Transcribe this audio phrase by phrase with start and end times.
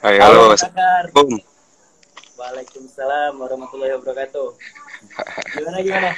[0.00, 0.56] Hai, halo.
[1.12, 1.36] Boom.
[2.40, 4.48] Waalaikumsalam warahmatullahi wabarakatuh.
[5.60, 6.10] Gimana gimana?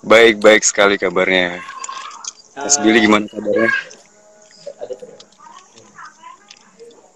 [0.00, 1.60] Baik, baik sekali kabarnya.
[2.56, 3.68] Mas Ah, Billy gimana kabarnya?
[4.80, 4.94] ada.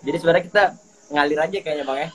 [0.04, 0.64] Jadi sebenarnya kita
[1.08, 2.08] ngalir aja kayaknya bang ya.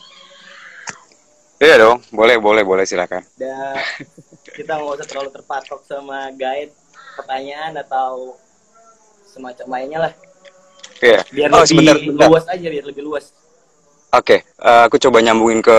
[1.61, 3.25] Iya dong, boleh, boleh, boleh silakan.
[3.33, 3.81] Dan
[4.57, 6.69] kita nggak usah terlalu terpatok sama guide
[7.17, 8.37] pertanyaan atau
[9.25, 10.13] semacam lainnya lah.
[11.01, 11.21] Iya.
[11.33, 12.27] Biar Oh, lebih sebentar, sebentar.
[12.29, 13.25] luas aja, biar lebih luas.
[14.11, 15.77] Oke, eh, aku coba nyambungin ke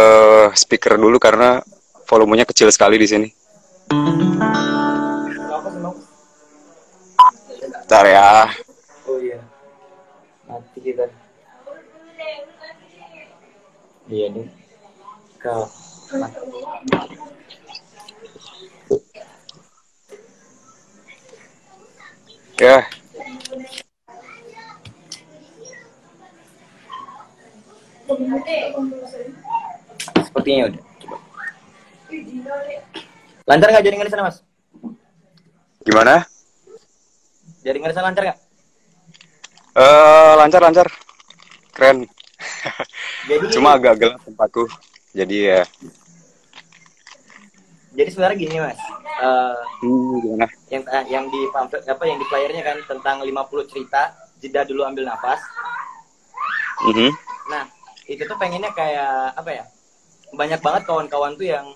[0.56, 1.60] speaker dulu karena
[2.08, 3.28] volumenya kecil sekali di sini.
[7.60, 8.48] Bentar ya.
[9.04, 9.38] Oh iya.
[10.48, 11.04] Mati kita.
[14.08, 14.46] Iya nih.
[15.38, 15.68] Kau.
[22.62, 22.86] Ya,
[30.22, 30.82] Sepertinya udah.
[31.00, 31.16] Coba.
[33.48, 34.38] Lancar nggak jaringan di sana mas?
[35.82, 36.14] gimana?
[37.66, 38.38] Jaringan di sana lancar nggak?
[39.72, 40.86] Eh, lancar, lancar.
[41.72, 41.98] Keren.
[43.28, 44.66] Jadi, Cuma agak gelap tempatku.
[45.12, 45.62] Jadi ya,
[47.92, 48.80] jadi sebenarnya gini mas.
[49.22, 50.46] Eh, hmm, gimana?
[50.72, 54.88] yang eh, yang di pamflet apa yang di flyernya kan tentang 50 cerita jeda dulu
[54.88, 55.40] ambil nafas.
[56.88, 57.12] Mhm.
[57.52, 57.68] Nah,
[58.06, 59.64] itu tuh pengennya kayak apa ya?
[60.32, 61.66] Banyak banget kawan-kawan tuh yang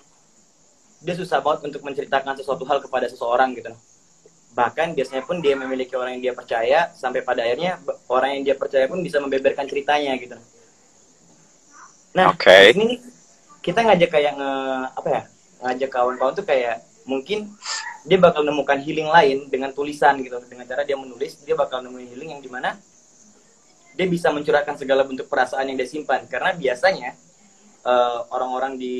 [0.97, 3.69] dia susah banget untuk menceritakan sesuatu hal kepada seseorang gitu.
[4.57, 7.77] Bahkan biasanya pun dia memiliki orang yang dia percaya sampai pada akhirnya
[8.09, 10.33] orang yang dia percaya pun bisa membeberkan ceritanya gitu.
[12.17, 12.99] Nah, sini nih,
[13.61, 14.51] kita ngajak kayak nge
[14.97, 15.21] apa ya?
[15.61, 17.53] Ngajak kawan-kawan tuh kayak mungkin
[18.09, 20.41] dia bakal nemukan healing lain dengan tulisan gitu.
[20.49, 22.73] Dengan cara dia menulis, dia bakal nemuin healing yang di mana
[23.97, 27.17] dia bisa mencurahkan segala bentuk perasaan yang dia simpan karena biasanya
[27.81, 28.95] eh, orang-orang di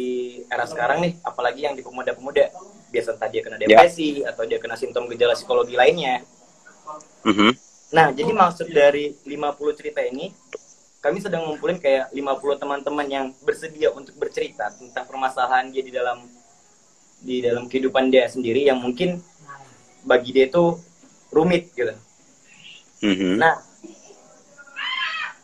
[0.49, 2.49] era sekarang nih apalagi yang di pemuda-pemuda
[2.89, 6.25] biasa entah dia kena depresi atau dia kena simptom gejala psikologi lainnya
[7.23, 7.51] Mhm.
[7.93, 10.31] nah jadi maksud dari 50 cerita ini
[10.97, 16.25] kami sedang ngumpulin kayak 50 teman-teman yang bersedia untuk bercerita tentang permasalahan dia di dalam
[17.21, 19.19] di dalam kehidupan dia sendiri yang mungkin
[20.03, 20.79] bagi dia itu
[21.29, 21.93] rumit gitu
[22.97, 23.37] Mhm.
[23.37, 23.61] Nah,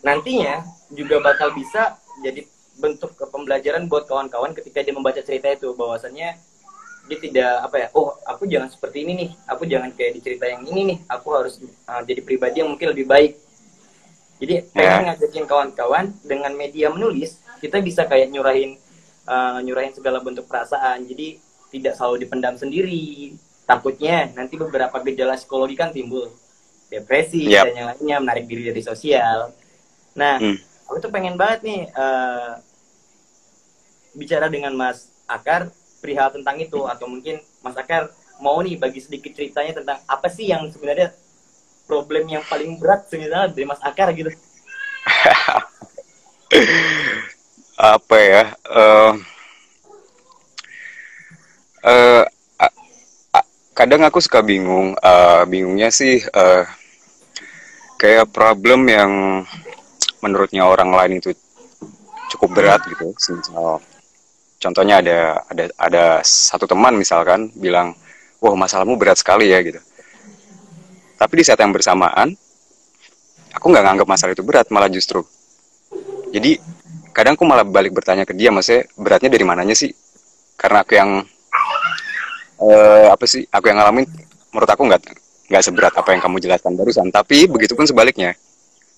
[0.03, 2.45] nantinya juga bakal bisa jadi
[2.77, 5.71] bentuk ke pembelajaran buat kawan-kawan ketika dia membaca cerita itu.
[5.73, 6.37] Bahwasannya
[7.03, 9.29] dia tidak apa ya oh aku jangan seperti ini nih.
[9.49, 10.97] Aku jangan kayak di cerita yang ini nih.
[11.09, 13.33] Aku harus uh, jadi pribadi yang mungkin lebih baik.
[14.43, 18.75] Jadi pengen ngajakin kawan-kawan dengan media menulis kita bisa kayak nyurahin
[19.23, 21.07] uh, nyurahin segala bentuk perasaan.
[21.07, 21.39] Jadi
[21.71, 23.33] tidak selalu dipendam sendiri.
[23.63, 26.27] Takutnya nanti beberapa gejala psikologi kan timbul.
[26.91, 27.71] Depresi Yap.
[27.71, 29.62] dan yang lainnya menarik diri dari sosial
[30.13, 30.57] nah Hmm.
[30.85, 32.51] aku tuh pengen banget nih eh,
[34.13, 39.33] bicara dengan Mas Akar perihal tentang itu atau mungkin Mas Akar mau nih bagi sedikit
[39.33, 41.13] ceritanya tentang apa sih yang sebenarnya
[41.89, 44.29] problem yang paling berat sebenarnya dari Mas Akar gitu
[47.73, 49.13] apa ya eh
[51.83, 52.23] eh,
[52.61, 52.75] a-
[53.33, 56.63] a- kadang aku suka bingung eh, bingungnya sih eh,
[57.97, 59.11] kayak problem yang
[60.23, 61.35] menurutnya orang lain itu
[62.31, 63.11] cukup berat gitu.
[63.11, 63.83] Misal
[64.63, 67.91] contohnya ada ada ada satu teman misalkan bilang
[68.39, 69.83] wah masalahmu berat sekali ya gitu.
[71.19, 72.31] Tapi di saat yang bersamaan
[73.51, 75.19] aku nggak nganggap masalah itu berat malah justru.
[76.31, 76.57] Jadi
[77.11, 79.91] kadang aku malah balik bertanya ke dia maksudnya beratnya dari mananya sih?
[80.55, 81.21] Karena aku yang
[82.63, 84.07] eh, apa sih aku yang ngalamin
[84.55, 85.01] menurut aku nggak
[85.51, 87.07] nggak seberat apa yang kamu jelaskan barusan.
[87.11, 88.33] Tapi begitu pun sebaliknya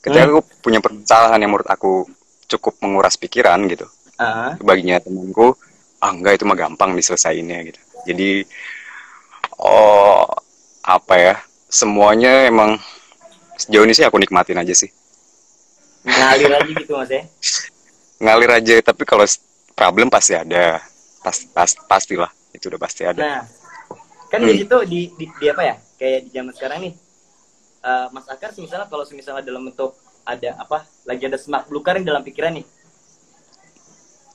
[0.05, 2.05] ketika aku punya permasalahan yang menurut aku
[2.45, 3.89] cukup menguras pikiran gitu.
[4.15, 5.57] Ah, baginya temanku
[5.99, 7.81] ah enggak itu mah gampang diselesaikannya gitu.
[8.05, 8.29] Jadi
[9.59, 10.23] oh
[10.85, 11.35] apa ya
[11.67, 12.77] semuanya emang
[13.57, 14.89] sejauh ini sih aku nikmatin aja sih.
[16.05, 17.23] Ngalir aja gitu Mas ya?
[18.21, 19.25] Ngalir aja tapi kalau
[19.73, 20.79] problem pasti ada.
[21.25, 23.17] Pas, pas pastilah itu udah pasti ada.
[23.17, 23.41] Nah
[24.29, 24.51] kan Hmm.
[24.51, 26.93] di situ di, di, di apa ya kayak di zaman sekarang nih
[27.85, 29.93] eh, Mas Akar misalnya kalau misalnya dalam bentuk
[30.25, 32.65] ada apa lagi ada semak belukar yang dalam pikiran nih?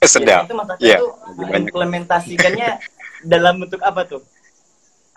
[0.01, 0.47] Eh, sedap.
[0.47, 1.61] Biasanya itu Mas Akar tuh lebih banyak.
[1.67, 2.69] implementasikannya
[3.33, 4.23] dalam bentuk apa tuh?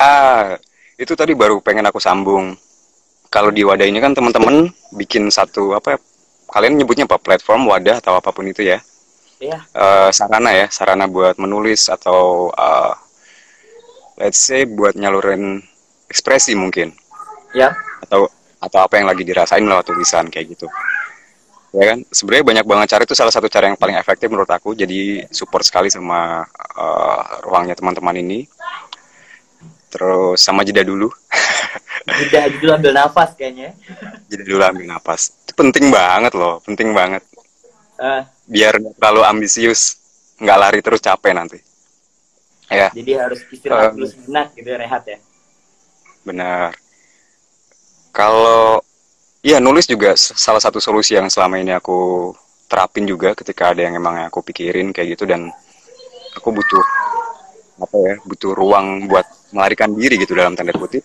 [0.01, 0.57] Ah
[0.97, 2.57] itu tadi baru pengen aku sambung.
[3.29, 5.99] Kalau di wadah ini kan teman-teman bikin satu apa ya,
[6.53, 8.77] kalian nyebutnya apa platform wadah atau apa pun itu ya?
[9.41, 9.59] Iya.
[9.73, 12.93] Eh, sarana ya sarana buat menulis atau eh,
[14.21, 15.65] let's say buat nyalurin
[16.07, 16.93] ekspresi mungkin
[17.53, 17.69] Ya.
[18.01, 18.27] atau
[18.63, 20.67] atau apa yang lagi dirasain lewat tulisan kayak gitu.
[21.73, 21.99] Ya kan?
[22.13, 24.77] Sebenarnya banyak banget cara itu salah satu cara yang paling efektif menurut aku.
[24.77, 26.45] Jadi support sekali sama
[26.77, 28.45] uh, ruangnya teman-teman ini.
[29.89, 31.09] Terus sama jeda dulu.
[32.19, 33.73] Jeda dulu ambil nafas kayaknya.
[34.27, 35.33] Jeda dulu ambil nafas.
[35.45, 37.23] Itu penting banget loh penting banget.
[37.97, 40.01] Uh, biar nggak terlalu ambisius
[40.41, 41.59] nggak lari terus capek nanti.
[42.67, 42.89] Ya.
[42.91, 45.17] Jadi harus istirahat Um, dulu sejenak gitu rehat ya.
[46.25, 46.82] Benar
[48.13, 48.79] kalau
[49.43, 52.31] Iya, nulis juga salah satu solusi yang selama ini aku
[52.71, 55.51] terapin juga ketika ada yang emang aku pikirin kayak gitu dan
[56.31, 56.83] aku butuh
[57.83, 61.03] apa ya, butuh ruang buat melarikan diri gitu dalam tanda kutip.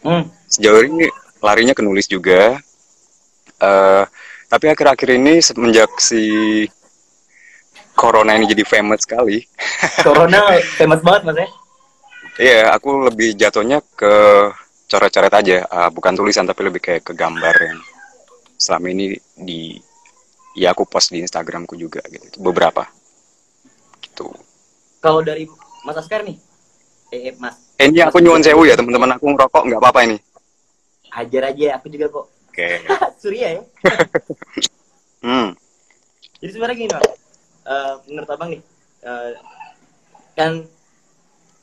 [0.00, 0.48] hmm.
[0.48, 1.12] Sejauh ini
[1.44, 2.56] larinya ke nulis juga.
[3.60, 4.04] Eh,
[4.48, 6.24] tapi akhir-akhir ini semenjak si
[7.92, 9.44] corona ini jadi famous sekali,
[10.00, 11.48] corona famous banget mas ya
[12.38, 14.14] iya, aku lebih jatuhnya ke
[14.88, 17.78] coret-coret aja, eh, bukan tulisan tapi lebih kayak ke gambar yang
[18.58, 19.78] selama ini di
[20.58, 22.40] ya aku post di Instagramku juga gitu.
[22.40, 22.88] Beberapa.
[24.02, 24.26] Gitu.
[24.98, 25.46] Kalau dari
[25.86, 26.40] mas Askar nih
[27.14, 27.54] eh, eh, mas.
[27.78, 29.14] Eh, ini aku nyuwun sewu ya teman-teman.
[29.14, 30.16] Aku ngerokok nggak apa-apa ini.
[31.14, 32.26] Hajar aja aku juga kok.
[32.50, 32.68] Oke.
[33.22, 33.62] Surya ya?
[35.18, 35.50] Hmm.
[36.38, 37.18] Jadi sebenarnya gini mas
[37.68, 38.62] Eh, menurut abang nih
[39.04, 39.30] eh,
[40.32, 40.64] kan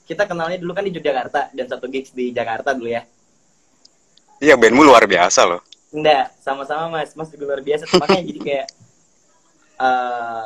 [0.06, 3.02] kita kenalnya dulu kan di Yogyakarta dan satu gigs di Jakarta dulu ya
[4.40, 5.62] iya bandmu luar biasa loh.
[5.90, 7.16] Enggak sama-sama mas.
[7.16, 7.88] Mas juga luar biasa.
[7.92, 8.68] Makanya jadi kayak
[9.76, 10.46] eh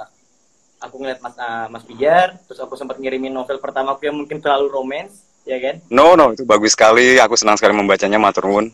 [0.80, 4.40] aku ngeliat mas eh, mas Pijar terus aku sempat ngirimin novel pertama aku yang mungkin
[4.40, 5.82] terlalu romance ya kan?
[5.90, 7.18] No no itu bagus sekali.
[7.18, 8.70] Aku senang sekali membacanya matur nuwun.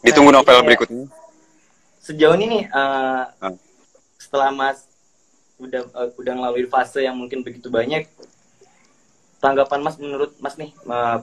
[0.00, 1.06] Ditunggu Nah, novel berikutnya.
[2.00, 3.52] Sejauh ini nih eh, Ah.
[4.16, 4.84] setelah mas
[5.56, 8.04] udah eh, udah ngelalui fase yang mungkin begitu banyak
[9.38, 11.18] tanggapan mas menurut mas nih eh,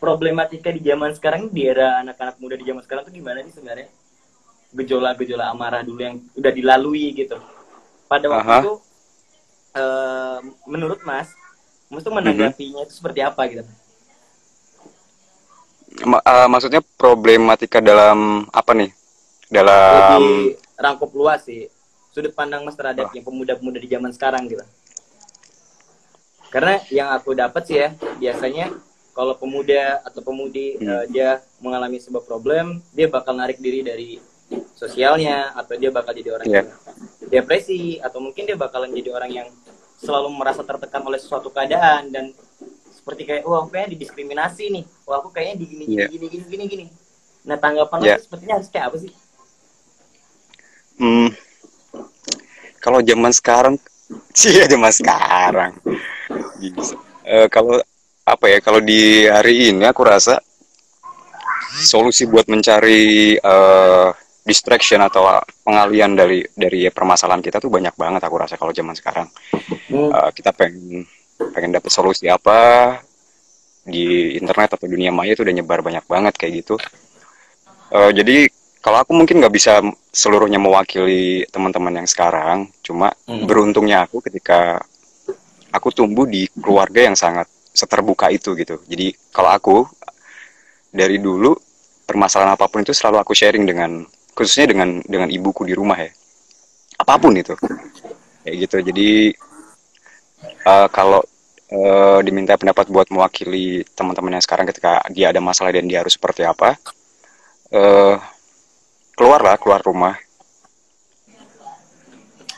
[0.00, 3.92] problematika di zaman sekarang di era anak-anak muda di zaman sekarang tuh gimana sih sebenarnya?
[4.72, 7.36] Gejolak-gejolak amarah dulu yang udah dilalui gitu.
[8.08, 8.58] Pada waktu Aha.
[8.64, 8.72] itu
[9.76, 11.28] eh, menurut mas
[11.92, 13.62] mas tuh menanggapinya itu seperti apa gitu?
[16.08, 18.90] Ma- eh, maksudnya problematika dalam apa nih?
[19.50, 21.66] Dalam lebih rangkup luas sih
[22.14, 24.62] sudut pandang mas terhadap yang pemuda-pemuda di zaman sekarang gitu.
[26.50, 28.74] Karena yang aku dapat sih ya biasanya
[29.10, 30.88] kalau pemuda atau pemudi Hmm.
[30.88, 31.28] eh, dia
[31.58, 34.10] mengalami sebuah problem dia bakal narik diri dari
[34.74, 36.62] sosialnya atau dia bakal jadi orang Iya.
[36.62, 36.68] yang
[37.28, 39.48] depresi atau mungkin dia bakalan jadi orang yang
[39.96, 42.32] selalu merasa tertekan oleh suatu keadaan dan
[42.90, 46.06] seperti kayak wah aku kayaknya didiskriminasi nih wah aku kayaknya di gini gini Iya.
[46.08, 46.84] gini gini gini gini
[47.40, 48.16] nah tanggapan lo Iya.
[48.18, 49.12] sepertinya harus kayak apa sih
[51.00, 51.32] Hmm,
[52.76, 53.80] kalau zaman sekarang,
[54.36, 55.72] sih ya zaman sekarang.
[57.24, 57.80] Eh, kalau
[58.30, 58.58] apa ya?
[58.62, 60.38] Kalau di hari ini aku rasa
[61.70, 64.08] solusi buat mencari eh,
[64.40, 65.26] distraction atau
[65.62, 69.28] pengalian dari dari permasalahan kita tuh banyak banget aku rasa kalau zaman sekarang.
[69.90, 70.10] Hmm.
[70.10, 71.06] Eh, kita pengen
[71.54, 72.98] pengen dapat solusi apa
[73.86, 76.74] di internet atau dunia maya itu udah nyebar banyak banget kayak gitu.
[77.90, 78.46] Eh, jadi
[78.80, 83.44] kalau aku mungkin nggak bisa seluruhnya mewakili teman-teman yang sekarang, cuma Hmm.
[83.44, 84.80] beruntungnya aku ketika
[85.70, 88.82] aku tumbuh di keluarga yang sangat seterbuka itu gitu.
[88.86, 89.76] Jadi kalau aku
[90.90, 91.54] dari dulu
[92.06, 94.02] permasalahan apa pun itu selalu aku sharing dengan
[94.34, 96.10] khususnya dengan dengan ibuku di rumah ya.
[96.98, 97.54] Apa pun itu.
[98.42, 98.76] Kayak gitu.
[98.90, 99.10] Jadi
[100.42, 101.22] eh, kalau
[101.70, 106.18] eh, diminta pendapat buat mewakili teman-teman yang sekarang ketika dia ada masalah dan dia harus
[106.18, 106.74] seperti apa,
[107.70, 108.16] eh
[109.14, 110.16] keluarlah keluar rumah.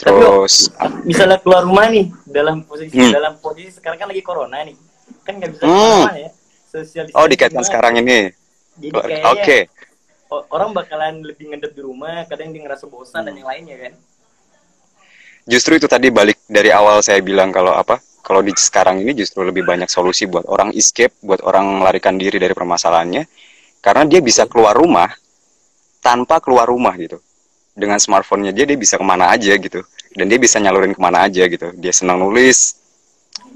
[0.02, 0.66] Terus
[1.06, 3.14] misalnya keluar rumah nih dalam posisi Hmm.
[3.14, 4.74] dalam posisi sekarang kan lagi corona nih
[5.22, 6.04] kan nggak bisa Hmm.
[6.16, 6.30] ya
[7.12, 8.32] oh dikaitkan sekarang ini.
[8.80, 9.08] jadi Oke.
[9.12, 9.68] kayaknya
[10.32, 13.26] o- orang bakalan lebih ngendep di rumah kadang dia ngerasa bosan Hmm.
[13.28, 13.94] dan yang lainnya kan
[15.42, 17.98] Justru itu tadi balik dari awal saya bilang kalau apa?
[18.22, 22.38] Kalau di sekarang ini justru lebih banyak solusi buat orang escape, buat orang melarikan diri
[22.38, 23.26] dari permasalahannya
[23.82, 25.10] karena dia bisa keluar rumah
[25.98, 27.18] tanpa keluar rumah gitu.
[27.74, 29.82] Dengan smartphone-nya dia dia bisa ke mana aja gitu
[30.14, 31.74] dan dia bisa nyalurin ke mana aja gitu.
[31.74, 32.78] Dia senang nulis.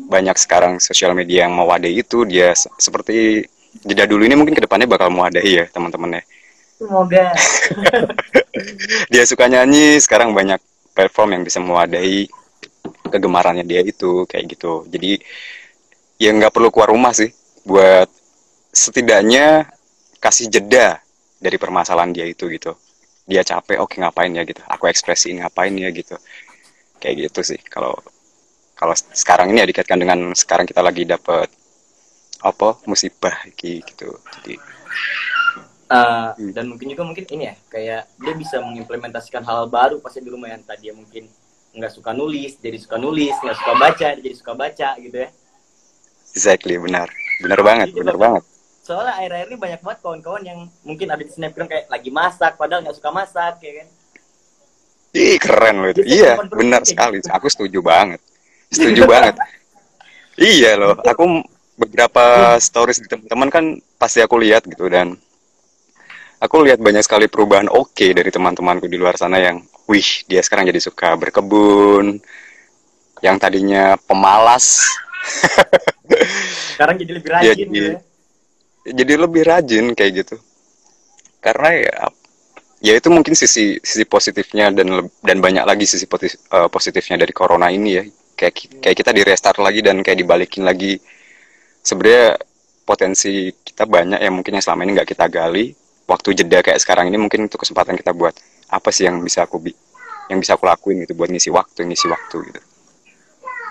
[0.06, 3.44] Banyak sekarang sosial media yang mewadahi itu dia se- seperti
[3.84, 6.22] jeda dulu ini mungkin ke depannya bakal mewadahi ya teman-temannya.
[6.78, 7.32] semoga.
[9.12, 10.60] Dia suka nyanyi sekarang banyak
[10.96, 12.28] platform yang bisa mewadahi
[13.12, 14.84] kegemarannya dia itu kayak gitu.
[14.88, 15.20] Jadi
[16.16, 17.28] ya nggak perlu keluar rumah sih
[17.66, 18.08] buat
[18.72, 19.68] setidaknya
[20.22, 21.00] kasih jeda
[21.40, 22.74] dari permasalahan dia itu gitu.
[23.26, 24.62] Dia capek oke ngapain ya gitu.
[24.66, 26.16] Aku ekspresiin ngapain ya gitu.
[27.02, 27.96] Kayak gitu sih kalau
[28.76, 31.49] kalau sekarang ini ya dikaitkan dengan sekarang kita lagi dapet
[32.45, 34.61] apa musibah gitu jadi
[35.87, 36.50] Uh, hmm.
[36.50, 40.35] dan mungkin juga mungkin ini ya kayak dia bisa mengimplementasikan hal, -hal baru pasti di
[40.35, 41.30] rumah yang tadi ya mungkin
[41.78, 45.30] nggak suka nulis jadi suka nulis nggak suka baca jadi suka baca gitu ya
[46.35, 47.06] exactly benar
[47.38, 48.42] benar banget jadi benar banget
[48.83, 52.83] soalnya akhir-akhir ini banyak banget kawan-kawan yang mungkin ada di snapgram kayak lagi masak padahal
[52.83, 53.88] nggak suka masak ya kan
[55.16, 56.04] Ih keren loh itu.
[56.04, 57.25] iya benar sekali.
[57.25, 57.33] Gitu.
[57.33, 58.21] Aku setuju banget.
[58.76, 59.35] Setuju banget.
[60.37, 61.00] Iya loh.
[61.00, 61.42] Aku
[61.76, 63.64] beberapa stories di teman-teman kan
[64.00, 65.16] pasti aku lihat gitu dan
[66.40, 70.40] aku lihat banyak sekali perubahan oke okay dari teman-temanku di luar sana yang wih dia
[70.40, 72.16] sekarang jadi suka berkebun
[73.21, 74.85] yang tadinya pemalas
[76.76, 78.00] sekarang jadi lebih rajin jadi, gitu ya?
[78.92, 80.37] jadi lebih rajin kayak gitu
[81.45, 81.97] karena ya
[82.80, 87.33] ya itu mungkin sisi sisi positifnya dan dan banyak lagi sisi positif, uh, positifnya dari
[87.33, 88.04] corona ini ya
[88.36, 91.00] kayak kayak kita di restart lagi dan kayak dibalikin lagi.
[91.80, 92.36] Sebenarnya
[92.86, 95.72] potensi kita banyak yang mungkin yang selama ini nggak kita gali.
[96.06, 98.36] Waktu jeda kayak sekarang ini mungkin itu kesempatan kita buat
[98.70, 99.74] apa sih yang bisa aku bi
[100.30, 102.60] yang bisa aku lakuin gitu buat ngisi waktu ngisi waktu gitu.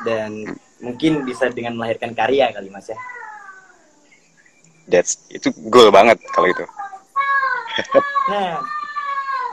[0.04, 0.84] Dan hmm.
[0.84, 3.00] mungkin bisa dengan melahirkan karya kali mas ya?
[4.92, 6.66] That's itu goal banget kalau itu.
[8.28, 8.60] Nah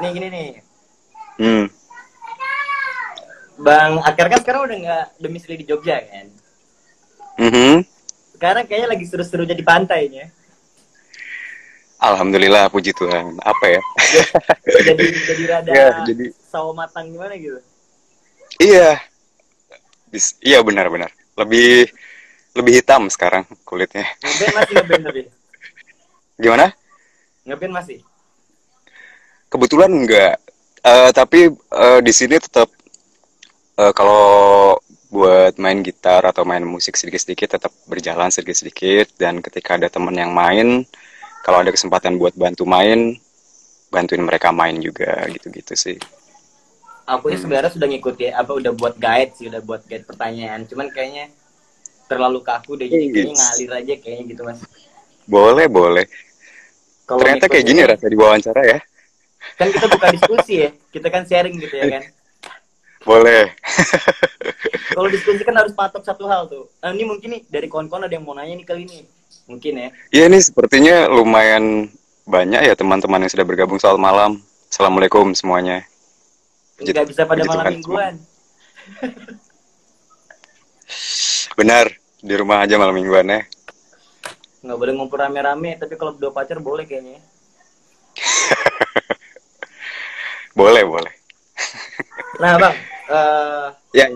[0.03, 0.49] nih gini nih.
[1.39, 1.67] Hmm.
[3.63, 6.27] Bang Akar kan sekarang udah nggak domisili di Jogja kan
[7.39, 7.75] mm -hmm.
[8.37, 10.27] sekarang kayaknya lagi seru-serunya di pantainya
[12.03, 13.39] Alhamdulillah puji Tuhan.
[13.39, 13.83] Apa ya?
[14.67, 17.63] jadi jadi rada ya, jadi sawo matang gimana gitu.
[18.59, 18.99] Iya.
[20.11, 21.15] Bis, iya benar-benar.
[21.39, 21.87] Lebih
[22.59, 24.05] lebih hitam sekarang kulitnya.
[24.19, 25.23] Ngeben masih ngeben tapi.
[26.43, 26.67] Gimana?
[27.47, 27.99] Ngeben masih.
[29.47, 30.37] Kebetulan enggak.
[30.83, 32.67] Uh, tapi uh, di sini tetap
[33.79, 34.77] uh, kalau
[35.13, 39.13] buat main gitar atau main musik sedikit-sedikit tetap berjalan sedikit-sedikit.
[39.21, 40.89] Dan ketika ada teman yang main
[41.45, 43.21] kalau ada kesempatan buat bantu main
[43.93, 46.01] bantuin mereka main juga gitu-gitu sih.
[47.05, 47.45] Aku hmm.
[47.45, 50.65] sebenarnya sudah ngikuti apa udah buat guide sih udah buat guide pertanyaan.
[50.65, 51.29] Cuman kayaknya
[52.09, 54.61] terlalu kaku deh jadi kayaknya ngalir aja kayaknya gitu mas.
[55.29, 56.09] Boleh boleh.
[57.05, 58.79] Kalo ternyata kayak gini rasa diwawancara ya.
[59.61, 62.03] Kan kita bukan diskusi ya kita kan sharing gitu ya kan
[63.03, 63.51] boleh
[64.97, 68.15] kalau diskusi kan harus patok satu hal tuh nah, ini mungkin nih dari kawan-kawan ada
[68.15, 69.03] yang mau nanya nih kali ini
[69.47, 69.89] mungkin ya.
[70.13, 71.91] Iya ini sepertinya lumayan
[72.25, 74.41] banyak ya teman-teman yang sudah bergabung soal malam.
[74.71, 75.85] Assalamualaikum semuanya.
[76.81, 78.15] Tidak bisa pada malam mingguan.
[81.59, 81.93] Benar,
[82.25, 83.41] di rumah aja malam mingguan ya.
[84.63, 87.21] Nggak boleh ngumpul rame-rame, tapi kalau berdua pacar boleh kayaknya.
[90.59, 91.13] boleh, boleh.
[92.41, 92.75] nah, Bang.
[93.11, 94.15] Uh, ya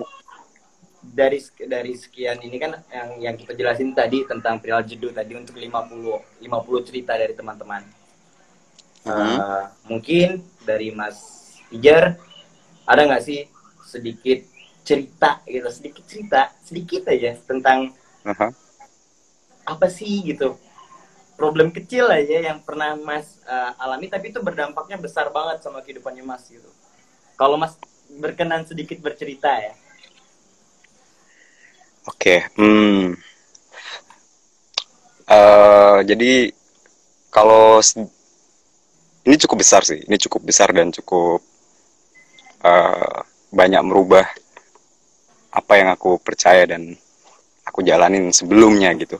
[1.02, 5.54] dari dari sekian ini kan yang yang kita jelasin tadi tentang perihal jedu tadi untuk
[5.54, 7.82] 50 50 cerita dari teman-teman.
[9.06, 9.38] Uh -huh.
[9.38, 11.18] uh, mungkin dari Mas
[11.70, 12.18] Ijar
[12.86, 13.46] ada nggak sih
[13.86, 14.42] sedikit
[14.86, 17.94] cerita gitu, sedikit cerita, sedikit aja tentang
[18.26, 18.50] uh -huh.
[19.66, 20.58] apa sih gitu
[21.36, 26.24] problem kecil aja yang pernah Mas uh, alami tapi itu berdampaknya besar banget sama kehidupannya
[26.24, 26.66] Mas gitu.
[27.36, 27.76] Kalau Mas
[28.10, 29.72] berkenan sedikit bercerita ya.
[32.06, 32.40] Oke, okay.
[32.54, 33.18] hmm.
[35.26, 36.54] uh, jadi
[37.34, 37.82] kalau
[39.26, 41.42] ini cukup besar sih, ini cukup besar dan cukup
[42.62, 43.18] uh,
[43.50, 44.22] banyak merubah
[45.50, 46.94] apa yang aku percaya dan
[47.66, 49.18] aku jalanin sebelumnya gitu.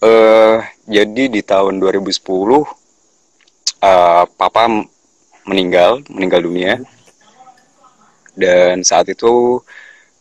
[0.00, 2.24] Uh, jadi di tahun 2010
[3.84, 4.64] uh, papa
[5.46, 6.82] meninggal, meninggal dunia.
[8.36, 9.62] Dan saat itu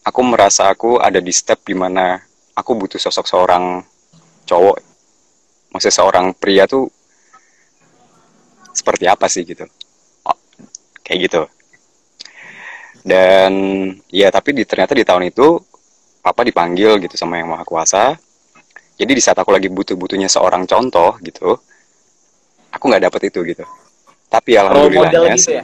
[0.05, 2.15] aku merasa aku ada di step di mana
[2.55, 3.84] aku butuh sosok seorang
[4.48, 4.77] cowok.
[5.75, 6.88] Maksudnya seorang pria tuh
[8.72, 9.67] seperti apa sih gitu?
[10.24, 10.38] Oh,
[11.03, 11.41] kayak gitu.
[13.05, 13.51] Dan
[14.08, 15.60] ya tapi di, ternyata di tahun itu
[16.24, 18.15] papa dipanggil gitu sama yang maha kuasa.
[18.96, 21.60] Jadi di saat aku lagi butuh-butuhnya seorang contoh gitu
[22.75, 23.65] aku nggak dapet itu gitu
[24.36, 25.63] tapi alhamdulillahnya role model gitu ya?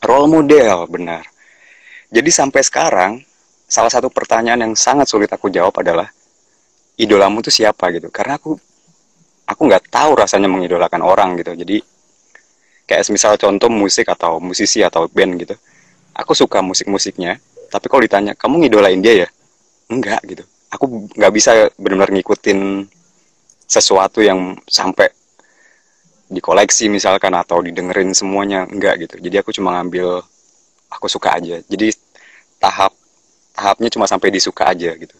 [0.00, 1.24] role model benar.
[2.08, 3.12] Jadi sampai sekarang
[3.68, 6.08] salah satu pertanyaan yang sangat sulit aku jawab adalah
[6.96, 7.92] idolamu tuh siapa?
[7.92, 8.08] gitu.
[8.08, 8.56] Karena aku
[9.44, 11.52] aku nggak tahu rasanya mengidolakan orang gitu.
[11.52, 11.84] Jadi
[12.88, 15.56] kayak misal contoh musik atau musisi atau band gitu.
[16.16, 17.36] Aku suka musik-musiknya
[17.68, 19.28] tapi kalau ditanya kamu ngidolain dia ya?
[19.92, 20.44] Enggak gitu.
[20.72, 22.88] Aku nggak bisa benar-benar ngikutin
[23.68, 25.12] sesuatu yang sampai
[26.28, 29.16] dikoleksi misalkan atau didengerin semuanya enggak gitu.
[29.20, 30.20] Jadi aku cuma ngambil
[30.92, 31.60] aku suka aja.
[31.64, 31.92] Jadi
[32.60, 32.92] tahap
[33.56, 35.16] tahapnya cuma sampai disuka aja gitu.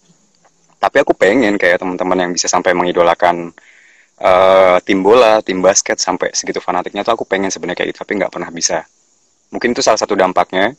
[0.78, 3.50] Tapi aku pengen kayak teman-teman yang bisa sampai mengidolakan
[4.22, 8.12] uh, tim bola tim basket sampai segitu fanatiknya tuh aku pengen sebenarnya kayak gitu tapi
[8.20, 8.84] nggak pernah bisa.
[9.50, 10.76] Mungkin itu salah satu dampaknya.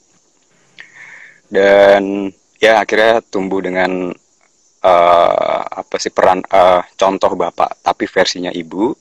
[1.50, 2.30] Dan
[2.62, 4.14] ya akhirnya tumbuh dengan
[4.86, 8.94] uh, apa sih peran uh, contoh bapak tapi versinya ibu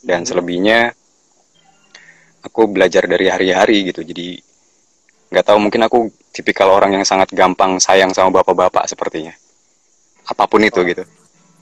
[0.00, 0.92] dan selebihnya
[2.44, 4.00] aku belajar dari hari-hari gitu.
[4.04, 4.40] Jadi
[5.30, 9.32] nggak tahu mungkin aku tipikal orang yang sangat gampang sayang sama bapak-bapak sepertinya.
[10.26, 11.04] Apa pun itu gitu.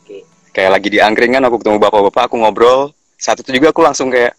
[0.04, 0.24] Okay.
[0.56, 2.94] kayak lagi di angkringan aku ketemu bapak-bapak aku ngobrol.
[3.18, 4.32] Saat itu juga aku langsung kayak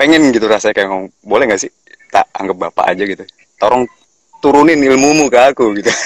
[0.00, 1.70] pengen gitu rasanya kayak ngomong boleh nggak sih
[2.10, 3.24] tak anggap bapak aja gitu.
[3.60, 3.84] Tolong
[4.42, 5.92] turunin ilmumu ke aku gitu.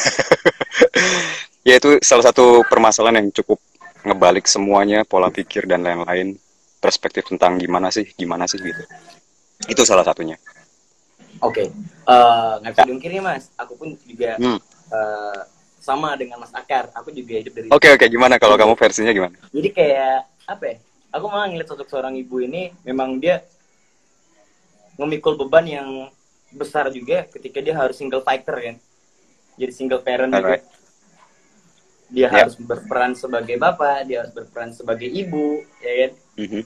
[1.68, 3.60] Ya itu salah satu permasalahan yang cukup
[4.00, 6.40] ngebalik semuanya pola pikir dan lain-lain
[6.88, 8.80] perspektif tentang gimana sih gimana sih gitu
[9.68, 10.40] itu salah satunya
[11.44, 11.66] oke okay.
[12.08, 14.58] uh, eh, nggak bisa diungkiri mas aku pun juga hmm.
[14.88, 15.40] uh,
[15.84, 18.08] sama dengan mas Akar aku juga hidup dari oke okay, oke okay.
[18.08, 20.16] gimana kalau kamu versinya gimana jadi kayak
[20.48, 20.76] apa ya
[21.12, 23.44] aku malah ngeliat sosok seorang ibu ini memang dia
[24.96, 25.88] memikul beban yang
[26.48, 28.76] besar juga ketika dia harus single fighter kan
[29.60, 30.64] jadi single parent juga
[32.08, 32.30] dia yeah.
[32.32, 36.62] harus berperan sebagai bapak dia harus berperan sebagai ibu ya kan mm-hmm.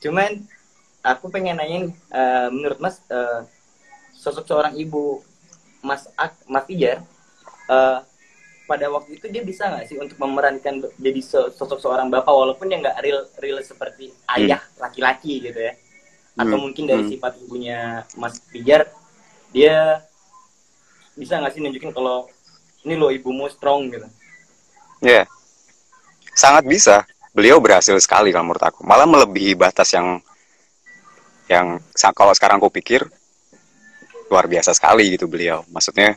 [0.00, 0.40] Cuman
[1.04, 3.44] aku pengen nanyain uh, menurut mas uh,
[4.16, 5.20] sosok seorang ibu
[5.80, 7.00] mas Ak mas Ijar
[7.68, 8.04] uh,
[8.68, 12.78] pada waktu itu dia bisa nggak sih untuk memerankan jadi sosok seorang bapak walaupun dia
[12.78, 14.78] nggak real real seperti ayah mm.
[14.78, 15.72] laki-laki gitu ya
[16.38, 16.62] atau mm.
[16.62, 17.10] mungkin dari mm.
[17.16, 18.86] sifat ibunya mas Ijar
[19.50, 20.04] dia
[21.18, 22.30] bisa nggak sih nunjukin kalau
[22.86, 24.08] ini lo ibumu strong gitu
[25.00, 25.26] Ya, yeah.
[26.36, 27.08] sangat bisa.
[27.30, 28.82] Beliau berhasil sekali kalau menurut aku.
[28.82, 30.18] Malah melebihi batas yang
[31.50, 31.82] yang
[32.14, 33.02] kalau sekarang aku pikir
[34.30, 35.66] luar biasa sekali gitu beliau.
[35.70, 36.14] Maksudnya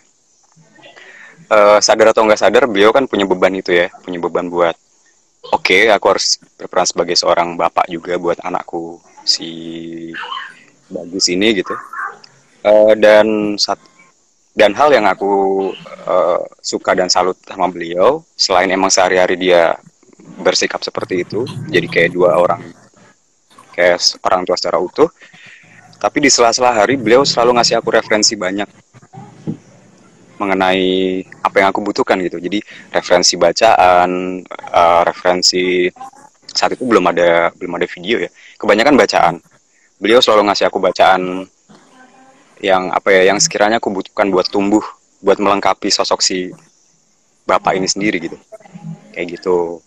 [1.49, 4.77] uh, sadar atau nggak sadar beliau kan punya beban itu ya, punya beban buat
[5.49, 9.49] oke okay, aku harus berperan sebagai seorang bapak juga buat anakku si
[10.89, 11.73] bagus ini gitu.
[12.63, 13.81] Uh, dan saat
[14.53, 15.73] dan hal yang aku
[16.05, 19.73] uh, suka dan salut sama beliau selain emang sehari-hari dia
[20.41, 22.61] bersikap seperti itu jadi kayak dua orang
[23.73, 25.09] kayak orang tua secara utuh.
[25.97, 28.69] Tapi di sela-sela hari beliau selalu ngasih aku referensi banyak
[30.37, 32.37] mengenai apa yang aku butuhkan gitu.
[32.37, 32.61] Jadi
[32.93, 35.89] referensi bacaan uh, referensi
[36.53, 38.29] saat itu belum ada belum ada video ya.
[38.59, 39.35] Kebanyakan bacaan.
[39.97, 41.47] Beliau selalu ngasih aku bacaan
[42.59, 44.83] yang apa ya yang sekiranya aku butuhkan buat tumbuh
[45.23, 46.51] buat melengkapi sosok si
[47.47, 48.35] bapak ini sendiri gitu.
[49.15, 49.79] Kayak gitu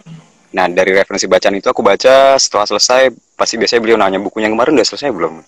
[0.55, 4.73] nah dari referensi bacaan itu aku baca setelah selesai pasti biasanya beliau nanya bukunya kemarin
[4.79, 5.43] udah selesai belum?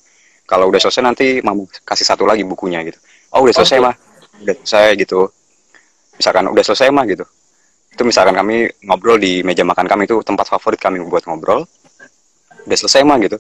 [0.49, 2.97] Kalau udah selesai nanti mau kasih satu lagi bukunya gitu.
[3.37, 3.85] Oh udah selesai okay.
[3.85, 3.95] mah.
[4.41, 5.21] Udah selesai gitu.
[6.17, 7.25] Misalkan udah selesai mah gitu.
[7.93, 11.69] Itu misalkan kami ngobrol di meja makan kami itu tempat favorit kami buat ngobrol.
[12.65, 13.37] Udah selesai mah gitu.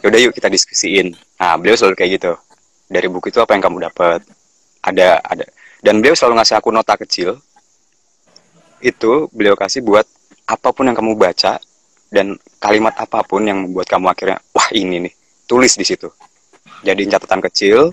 [0.00, 1.12] Yaudah yuk kita diskusiin.
[1.36, 2.32] Nah beliau selalu kayak gitu.
[2.88, 4.24] Dari buku itu apa yang kamu dapat?
[4.80, 5.44] Ada ada.
[5.84, 7.36] Dan beliau selalu ngasih aku nota kecil.
[8.80, 10.08] Itu beliau kasih buat
[10.46, 11.58] apa pun yang kamu baca
[12.10, 15.14] dan kalimat apa pun yang membuat kamu akhirnya wah ini nih
[15.50, 16.06] tulis di situ.
[16.86, 17.90] Jadi catatan kecil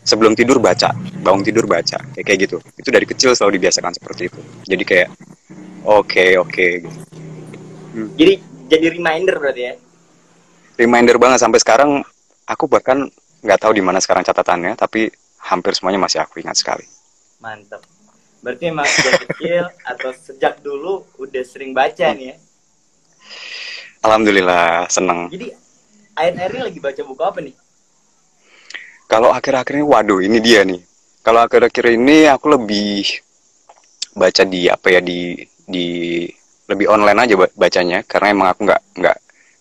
[0.00, 2.56] sebelum tidur baca bangun tidur baca kayak kayak gitu.
[2.80, 4.40] Itu dari kecil selalu dibiasakan seperti itu.
[4.64, 5.08] Jadi kayak
[5.84, 6.98] oke okay, oke okay, gitu.
[7.96, 8.08] hmm.
[8.16, 8.32] jadi
[8.70, 9.74] jadi reminder berarti ya?
[10.80, 11.38] Reminder banget.
[11.44, 12.00] Sampai sekarang
[12.48, 13.12] aku bahkan
[13.44, 16.84] nggak tahu di mana sekarang catatannya tapi hampir semuanya masih aku ingat sekali.
[17.44, 17.99] Mantap
[18.40, 22.16] berarti emang sejak kecil atau sejak dulu udah sering baca hmm.
[22.16, 22.36] nih ya?
[24.00, 25.28] Alhamdulillah seneng.
[25.28, 25.52] Jadi
[26.16, 27.54] akhir-akhir ini lagi baca buku apa nih?
[29.10, 30.80] Kalau akhir-akhir ini waduh ini dia nih.
[31.20, 33.04] Kalau akhir-akhir ini aku lebih
[34.16, 35.36] baca di apa ya di
[35.68, 35.86] di
[36.64, 37.98] lebih online aja bacanya.
[38.08, 39.18] Karena emang aku nggak nggak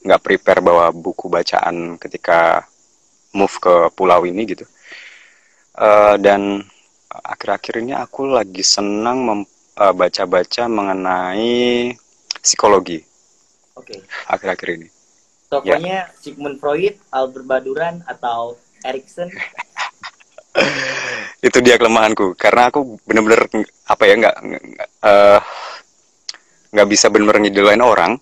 [0.07, 2.63] nggak prepare bawa buku bacaan ketika
[3.35, 4.63] move ke pulau ini gitu.
[5.75, 6.63] Uh, dan
[7.09, 11.89] akhir-akhir ini aku lagi senang uh, baca-baca mengenai
[12.37, 13.01] psikologi
[13.73, 13.99] oke okay.
[14.29, 14.87] akhir-akhir ini
[15.49, 16.13] tokonya ya.
[16.21, 19.33] Sigmund Freud Albert Baduran atau Erikson
[21.47, 23.49] itu dia kelemahanku karena aku bener-bener
[23.89, 24.35] apa ya nggak
[25.01, 25.39] uh,
[26.69, 28.21] nggak bisa bener-bener ngidolain orang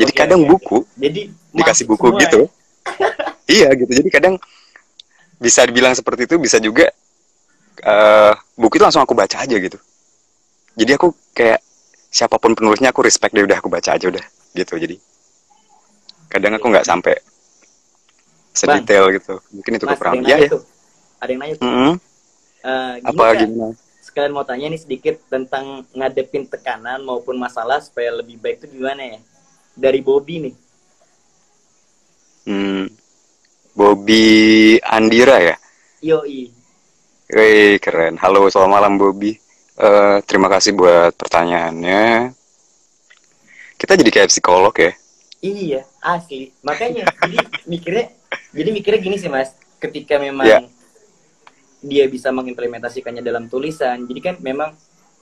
[0.00, 1.20] jadi okay, kadang okay, buku jadi
[1.52, 3.08] dikasih buku gitu ya?
[3.60, 4.34] iya gitu jadi kadang
[5.36, 6.88] bisa dibilang seperti itu bisa juga
[7.82, 9.78] uh, buku itu langsung aku baca aja gitu.
[10.78, 11.62] Jadi aku kayak
[12.14, 14.78] siapa pun penulisnya aku respect deh udah aku baca aja udah gitu.
[14.78, 14.96] Jadi
[16.30, 17.18] kadang aku nggak sampai
[18.54, 19.34] sedetail Bang, gitu.
[19.50, 20.22] Mungkin itu kekurangan.
[20.22, 20.50] ya ya
[21.18, 21.66] ada yang nanya tuh.
[21.66, 21.92] Mm -hmm.
[22.62, 23.74] uh, apa kan, gimana?
[24.04, 29.16] sekalian mau tanya nih sedikit tentang ngadepin tekanan maupun masalah supaya lebih baik itu gimana
[29.16, 29.18] ya?
[29.74, 30.54] Dari Bobby nih.
[32.44, 32.86] Hmm.
[33.74, 34.24] Bobby
[34.84, 35.56] Andira ya?
[36.04, 36.63] Yoi.
[37.34, 38.14] Wih, keren.
[38.22, 39.34] Halo, selamat malam Bobby.
[39.74, 42.30] Eh, terima kasih buat pertanyaannya.
[43.74, 44.94] Kita jadi kayak psikolog ya.
[45.42, 46.54] Iya, asli.
[46.62, 48.06] Makanya jadi mikirnya
[48.54, 49.50] jadi mikirnya gini sih, Mas.
[49.82, 50.58] Ketika memang Iya.
[51.82, 54.70] dia bisa mengimplementasikannya dalam tulisan, jadi kan memang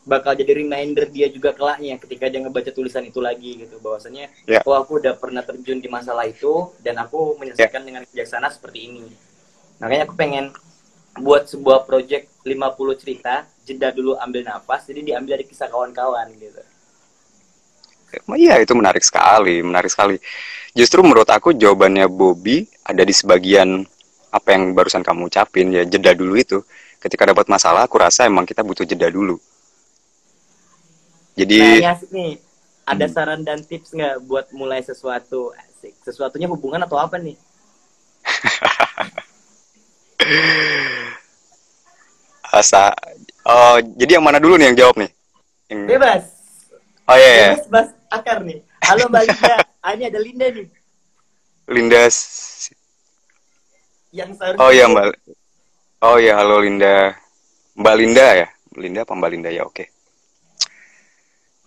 [0.04, 4.60] bakal jadi reminder dia juga kelaknya ketika dia ngebaca tulisan itu lagi gitu bahwasanya Iya.
[4.66, 9.08] oh aku udah pernah terjun di masalah itu dan aku menyelesaikan dengan bijaksana seperti ini.
[9.80, 10.52] Makanya aku pengen
[11.18, 16.62] buat sebuah project 50 cerita, jeda dulu ambil nafas, jadi diambil dari kisah kawan-kawan gitu.
[18.36, 20.20] Iya, itu menarik sekali, menarik sekali.
[20.76, 23.84] Justru menurut aku jawabannya Bobby ada di sebagian
[24.32, 26.58] apa yang barusan kamu ucapin ya, jeda dulu itu.
[27.00, 29.36] Ketika dapat masalah, aku rasa emang kita butuh jeda dulu.
[31.58, 32.32] Nah, Jadi, asik nih.
[32.92, 33.14] Ada Hmm.
[33.14, 35.54] saran dan tips nggak buat mulai sesuatu?
[35.54, 35.94] Asik.
[36.02, 37.38] Sesuatunya hubungan atau apa nih?
[42.52, 42.92] asa,
[43.48, 45.10] oh, jadi yang mana dulu nih yang jawab nih?
[45.72, 46.22] Yang, Bebas.
[47.08, 47.48] oh iya, iya.
[47.56, 47.88] Bebas, Bas.
[48.12, 48.60] Akar nih.
[48.84, 49.54] Halo Mbak Linda.
[49.84, 50.66] ah, ini ada Linda nih.
[51.72, 52.02] Linda,
[54.12, 54.60] Yang seharusnya...
[54.60, 55.06] oh iya Mbak,
[56.04, 57.16] oh iya halo Linda,
[57.80, 59.88] Mbak Linda ya, Linda apa Mbak Linda ya, oke.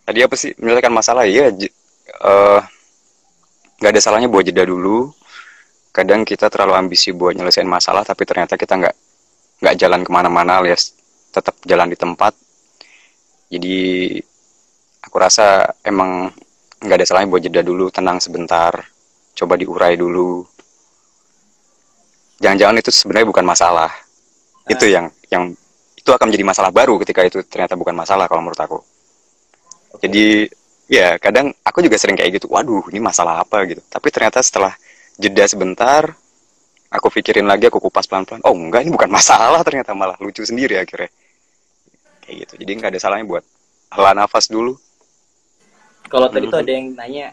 [0.05, 1.49] Tadi apa sih menyelesaikan masalah ya?
[1.49, 2.59] eh,
[3.81, 5.09] nggak ada salahnya buat jeda dulu.
[5.89, 8.95] Kadang kita terlalu ambisi buat nyelesain masalah, tapi ternyata kita nggak
[9.65, 10.93] nggak jalan ke mana-mana alias
[11.33, 12.37] tetap jalan di tempat.
[13.49, 14.13] Jadi
[15.01, 16.29] aku rasa emang
[16.85, 18.77] nggak ada salahnya buat jeda dulu, tenang sebentar,
[19.33, 20.45] coba diurai dulu.
[22.37, 23.89] Jangan-jangan itu sebenarnya bukan masalah.
[24.69, 25.49] Itu yang yang
[25.97, 28.77] itu akan menjadi masalah baru ketika itu ternyata bukan masalah kalau menurut aku.
[29.97, 30.05] Oke.
[30.05, 30.45] Jadi
[30.85, 32.53] ya kadang aku juga sering kayak gitu.
[32.53, 33.81] Waduh, ini masalah apa gitu.
[33.89, 34.77] Tapi ternyata setelah
[35.17, 36.13] jeda sebentar,
[36.89, 38.41] aku pikirin lagi, aku kupas pelan-pelan.
[38.45, 41.09] Oh enggak, ini bukan masalah ternyata malah lucu sendiri akhirnya.
[42.25, 42.53] Kayak gitu.
[42.65, 43.43] Jadi nggak ada salahnya buat
[43.93, 44.77] hela nafas dulu.
[46.05, 46.65] Kalau tadi tuh Mhm.
[46.65, 47.27] ada yang nanya,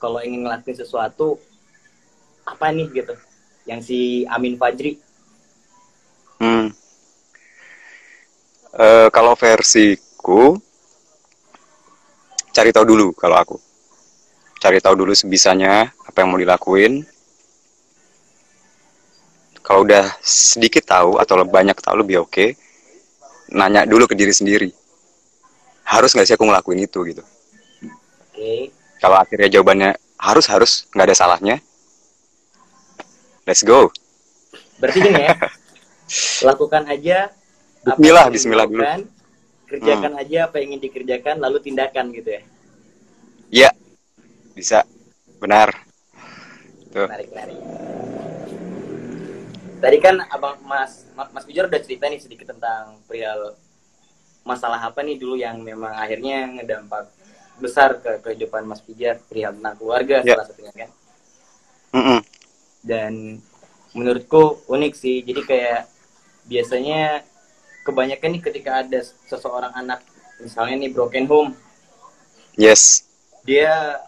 [0.00, 1.36] kalau ingin ngelakuin sesuatu,
[2.44, 3.14] apa nih gitu?
[3.64, 5.00] Yang si Amin Fajri.
[6.40, 6.72] Hmm.
[8.74, 10.58] Eh, kalau versiku,
[12.50, 13.56] cari tahu dulu kalau aku.
[14.58, 17.04] Cari tahu dulu sebisanya apa yang mau dilakuin.
[19.64, 22.52] Kalau udah sedikit tahu atau banyak tahu lebih oke,
[23.56, 24.68] nanya dulu ke diri sendiri.
[25.88, 27.24] Harus nggak sih aku ngelakuin itu gitu.
[28.28, 28.68] Oke.
[29.00, 31.56] Kalau akhirnya jawabannya harus harus nggak ada salahnya.
[33.48, 33.88] Let's go.
[34.80, 35.36] Berarti gini ya,
[36.48, 37.32] lakukan aja
[37.84, 38.80] Bismillah, bismillah dulu.
[38.80, 39.04] Hmm.
[39.68, 42.42] Kerjakan aja apa yang ingin dikerjakan, lalu tindakan gitu ya.
[43.52, 43.70] Iya,
[44.56, 44.88] bisa.
[45.36, 45.76] Benar.
[46.96, 47.04] Tuh.
[47.04, 47.58] Menarik, menarik.
[49.84, 53.52] Tadi kan abang Mas Ma- Mas Bijar udah cerita nih sedikit tentang perihal
[54.40, 57.12] masalah apa nih dulu yang memang akhirnya ngedampak
[57.60, 60.40] besar ke kehidupan Mas Pijar perihal tentang keluarga Ya.
[60.40, 60.90] salah satunya kan.
[61.92, 62.20] Mm-mm.
[62.80, 63.12] Dan
[63.92, 65.20] menurutku unik sih.
[65.20, 65.84] Jadi kayak
[66.48, 67.20] biasanya
[67.84, 70.00] kebanyakan nih ketika ada seseorang anak
[70.40, 71.50] misalnya nih broken home,
[72.56, 73.04] Yes.
[73.44, 74.00] dia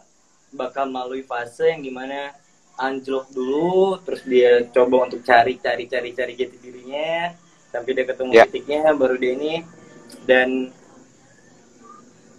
[0.56, 2.32] bakal melalui fase yang di mana
[2.76, 7.32] anjlok dulu, terus dia coba untuk cari cari cari cari jati dirinya,
[7.72, 8.44] sampai dia ketemu Ya.
[8.44, 9.54] titiknya baru dia ini
[10.28, 10.70] dan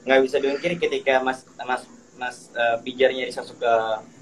[0.06, 1.84] nggak bisa diungkiri ketika mas mas
[2.15, 3.60] mas eh, pijarnya di sosok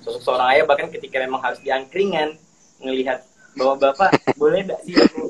[0.01, 2.33] sosok seorang ayah bahkan ketika memang harus diangkringan
[2.81, 3.21] ngelihat
[3.53, 5.29] bahwa bapak boleh nggak sih aku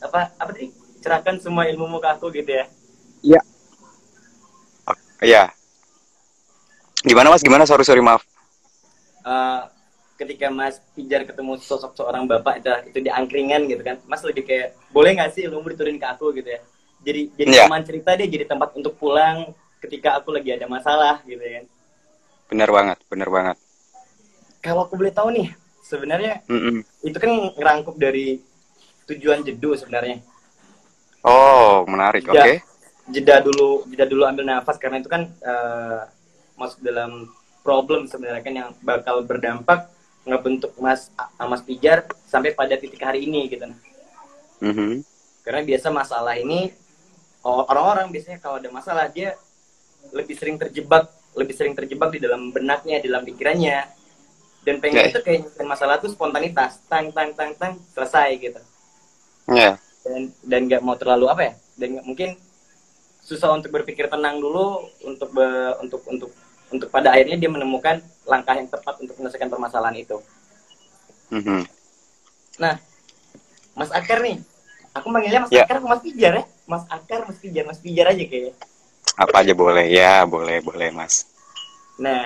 [0.00, 0.72] apa apa tadi
[1.04, 2.66] cerahkan semua ilmumu ke aku gitu ya
[5.24, 5.48] Iya.
[7.00, 7.40] Gimana mas?
[7.40, 7.64] Gimana?
[7.64, 8.20] Sorry sorry maaf.
[9.24, 9.60] Eh,
[10.20, 14.44] ketika Mas Pijar ketemu sosok seorang bapak itu, itu di angkringan gitu kan, Mas lebih
[14.46, 16.60] kayak boleh nggak sih ilmu diturunin ke aku gitu ya?
[17.04, 17.64] Jadi jadi Iya.
[17.66, 21.62] teman cerita dia jadi tempat untuk pulang ketika aku lagi ada masalah gitu ya.
[22.50, 23.56] Bener banget, bener banget.
[24.64, 25.52] Kalau aku boleh tahu nih,
[25.84, 26.80] sebenarnya Mm-mm.
[27.04, 28.40] itu kan ngerangkup dari
[29.04, 30.24] tujuan jedu sebenarnya.
[31.24, 32.24] Oh menarik.
[32.28, 32.38] Oke.
[32.38, 32.60] Ya.
[33.04, 36.00] Jeda dulu, jeda dulu ambil nafas karena itu kan eh,
[36.56, 37.28] masuk dalam
[37.60, 39.88] problem sebenarnya kan yang bakal berdampak
[40.24, 41.08] ngebentuk Mas
[41.38, 43.68] Mas Pijar sampai pada titik hari ini gitu.
[44.60, 45.04] Mhm.
[45.40, 46.72] karena biasa masalah ini
[47.42, 49.36] orang-orang biasanya kalau ada masalah dia
[50.10, 53.84] lebih sering terjebak lebih sering terjebak di dalam benaknya di dalam pikirannya
[54.62, 55.08] dan pengen Ya.
[55.10, 58.60] itu kayak masalah tuh spontanitas tang tang tang tang selesai gitu
[59.46, 59.76] Ya.
[60.00, 62.30] dan dan nggak mau terlalu apa ya dan nggak- mungkin
[63.20, 66.30] susah untuk berpikir tenang dulu untuk be- untuk untuk
[66.70, 70.18] untuk pada akhirnya dia menemukan langkah yang tepat untuk menyelesaikan permasalahan itu
[71.32, 71.64] Mhm.
[72.60, 72.78] Nah,
[73.74, 74.38] Mas Akar nih,
[74.94, 75.66] aku manggilnya Mas Ya.
[75.66, 76.44] Akar, Mas Pijar ya?
[76.62, 78.54] Mas Akar, Mas Pijar, Mas Pijar aja kayaknya.
[79.18, 81.26] Apa aja boleh ya, boleh, boleh mas.
[81.98, 82.22] Nah,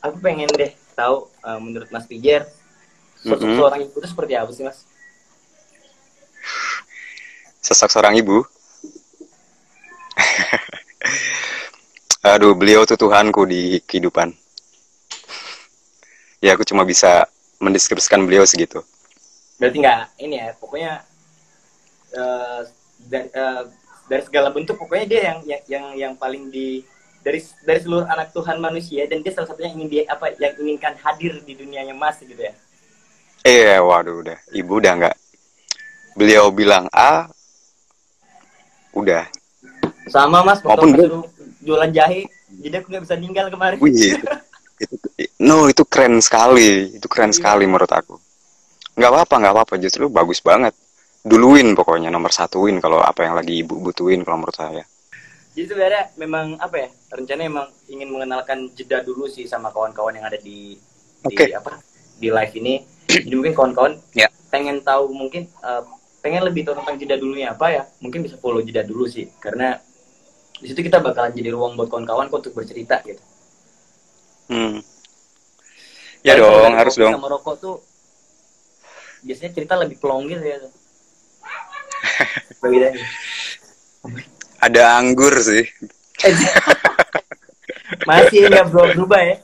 [0.00, 2.48] aku pengen deh tahu uh, menurut Mas Pijar,
[3.20, 3.56] sosok Mhm.
[3.60, 4.88] seorang ibu itu seperti apa sih Mas?
[7.60, 8.48] Sosok seorang ibu.
[12.32, 14.47] Aduh, beliau tuh Tuhanku di kehidupan.
[16.38, 17.26] Ya, aku cuma bisa
[17.58, 18.78] mendeskripsikan beliau segitu.
[19.58, 20.92] Berarti nggak ini ya, pokoknya
[22.14, 22.62] uh,
[23.10, 23.66] dari, uh,
[24.06, 26.86] dari segala bentuk pokoknya dia yang yang yang, yang paling di
[27.26, 30.54] dari dari seluruh anak Tuhan manusia dan dia salah satunya yang ingin dia apa yang
[30.62, 32.54] inginkan hadir di dunianya Mas gitu ya.
[33.42, 34.38] Eh, waduh, udah.
[34.54, 35.16] Ibu udah nggak.
[36.14, 37.26] Beliau bilang A,
[38.94, 39.26] udah.
[40.06, 41.10] Sama Mas, Maupun gue-
[41.62, 42.26] jualan jahe,
[42.62, 43.76] jadi aku nggak bisa tinggal kemarin.
[43.82, 44.14] Wih,
[44.78, 44.94] itu,
[45.40, 46.94] no, itu keren sekali.
[46.94, 47.38] Itu keren Iya.
[47.42, 48.14] sekali menurut aku.
[48.94, 49.74] Nggak apa-apa, nggak apa-apa.
[49.76, 50.74] Justru bagus banget.
[51.22, 54.84] Duluin pokoknya, nomor satuin kalau apa yang lagi ibu butuhin kalau menurut saya.
[55.52, 60.22] Jadi sebenarnya memang apa ya rencananya emang ingin mengenalkan jeda dulu sih sama kawan-kawan yang
[60.22, 60.78] ada di
[61.26, 61.50] Oke.
[61.50, 61.82] di apa
[62.14, 62.74] di live ini.
[63.08, 64.30] Jadi mungkin kawan-kawan Ya.
[64.48, 65.82] pengen tahu mungkin eh,
[66.22, 69.78] pengen lebih tahu tentang jeda dulunya apa ya mungkin bisa follow jeda dulu sih karena
[70.54, 73.18] di situ kita bakalan jadi ruang buat kawan-kawan untuk bercerita gitu.
[74.48, 74.80] Hmm.
[76.24, 77.12] Ya kalau dong, harus dong.
[77.14, 77.76] Sama rokok tuh
[79.22, 80.56] biasanya cerita lebih plong gitu ya.
[82.64, 83.04] Bedanya.
[84.58, 85.64] Ada anggur sih.
[88.08, 89.36] Masih nggak bro berubah ya.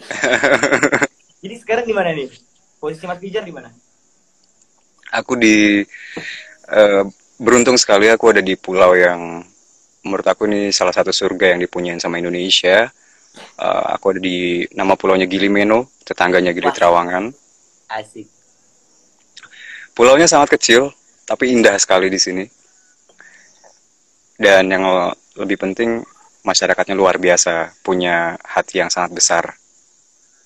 [1.42, 2.28] Jadi sekarang di mana nih?
[2.80, 3.68] Posisi Mas Pijar di mana?
[5.12, 5.84] Aku di
[6.70, 7.02] eh,
[7.36, 9.44] beruntung sekali aku ada di pulau yang
[10.04, 12.88] menurut aku ini salah satu surga yang dipunyain sama Indonesia.
[13.36, 16.74] Eh, aku ada di nama pulaunya Gilimeno, tetangganya Gili Wah.
[16.74, 17.24] Trawangan.
[17.90, 18.26] Asik.
[19.94, 20.90] Pulaunya sangat kecil,
[21.26, 22.44] tapi indah sekali di sini.
[24.40, 24.84] Dan yang
[25.36, 26.00] lebih penting,
[26.40, 29.44] masyarakatnya luar biasa, punya hati yang sangat besar.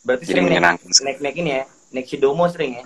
[0.02, 0.90] Berarti Jadi menyenangkan.
[1.06, 2.84] naik naik ini ya, naik Sidomo sering ya.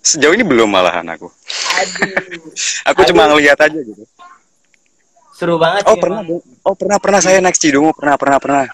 [0.00, 1.28] Sejauh ini belum malahan aku.
[1.30, 2.50] Aduh,
[2.90, 3.08] Aku Aduh.
[3.14, 4.02] cuma ngeliat aja gitu.
[5.40, 6.40] Seru banget Oh sih pernah, emang.
[6.68, 8.64] oh pernah pernah saya naik Cidomo pernah pernah pernah.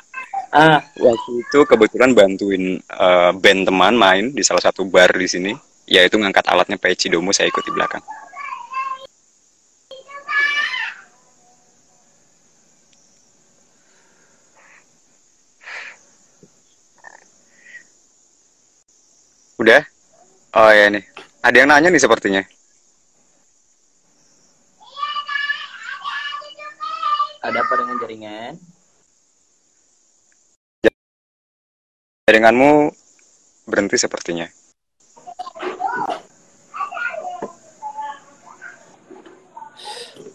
[0.50, 5.52] Ah, Waktu itu kebetulan bantuin eh, band teman main di salah satu bar di sini,
[5.94, 8.02] yaitu ngangkat alatnya pakai Cidomo saya ikut di belakang.
[19.62, 19.82] Udah?
[20.56, 21.04] Oh ya nih.
[21.46, 22.42] Ada yang nanya nih sepertinya.
[27.46, 28.54] Ada apa dengan jaringan?
[32.26, 32.90] Jaringanmu
[33.70, 34.50] berhenti sepertinya.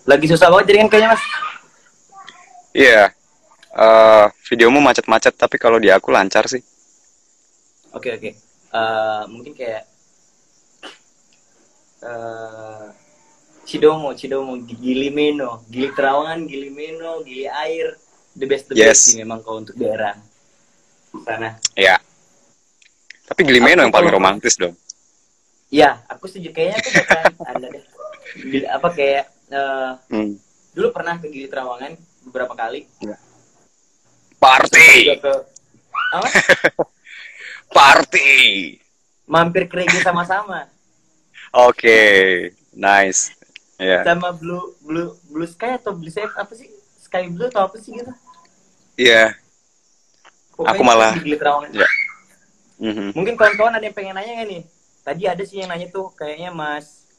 [0.08, 1.24] Lagi susah banget jaringan kayaknya mas.
[2.72, 3.04] Iya.
[3.72, 6.60] eh videomu macet-macet tapi kalau di aku lancar sih.
[7.92, 8.32] Oke oke.
[8.72, 9.84] Eh, mungkin kayak
[12.02, 13.01] eh
[13.72, 17.96] Cidomo, Cidomo, Gili Meno, Gili Terawangan, Gili Meno, Gili Air,
[18.36, 18.88] the best the Yes.
[18.92, 20.20] best sih memang kalau untuk daerah
[21.24, 21.56] sana.
[21.72, 21.96] Iya.
[23.24, 24.76] Tapi Gilimeno Aku yang paling romantis dong.
[25.72, 27.86] Ya, aku setuju kayaknya aku bakalan ada deh.
[28.44, 30.36] Gili- apa kayak eh, Hmm.
[30.76, 31.96] dulu pernah ke Gili Terawangan
[32.28, 32.92] beberapa kali.
[34.36, 35.34] Party, Juga ke
[36.12, 36.28] apa?
[37.78, 38.32] party.
[39.32, 40.68] Mampir ke sama-sama.
[41.56, 42.00] Oke,
[42.76, 43.32] nice.
[43.82, 46.70] Ya, Sama Blue Blue Blue Sky atau Blue Safe apa sih?
[47.02, 48.14] Sky Blue atau apa sih gitu?
[48.94, 49.34] iya.
[50.54, 51.14] Pokoknya Aku malah-.
[51.74, 51.90] Ya.
[52.78, 53.18] Mhm.
[53.18, 54.64] Mungkin kawan-kawan ada yang pengen nanya nggak nih?
[55.02, 57.10] Tadi ada sih yang nanya tuh kayaknya Mas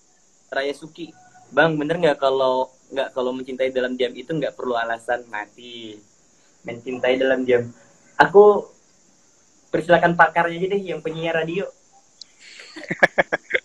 [0.54, 1.10] Raya Suki.
[1.50, 5.98] Bang, bener nggak kalau nggak kalau mencintai dalam diam itu nggak perlu alasan mati.
[6.62, 7.74] Mencintai dalam diam.
[8.22, 8.70] Aku
[9.74, 11.66] persilakan pakarnya aja deh yang penyiar radio.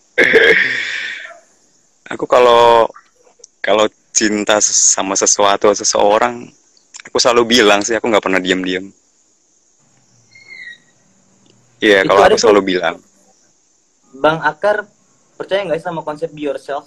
[2.12, 2.88] Aku kalau
[3.66, 6.34] kalau cinta sama sesuatu atau seseorang,
[7.06, 8.86] aku selalu bilang sih aku nggak pernah diam-diam.
[11.84, 12.96] Iya, Itu kalau aku selalu bilang.
[14.22, 14.76] Bang Akar
[15.38, 16.84] percaya nggak sih sama konsep be yourself?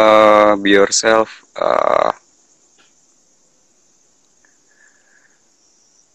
[0.00, 1.28] eh be yourself.
[1.66, 2.12] eh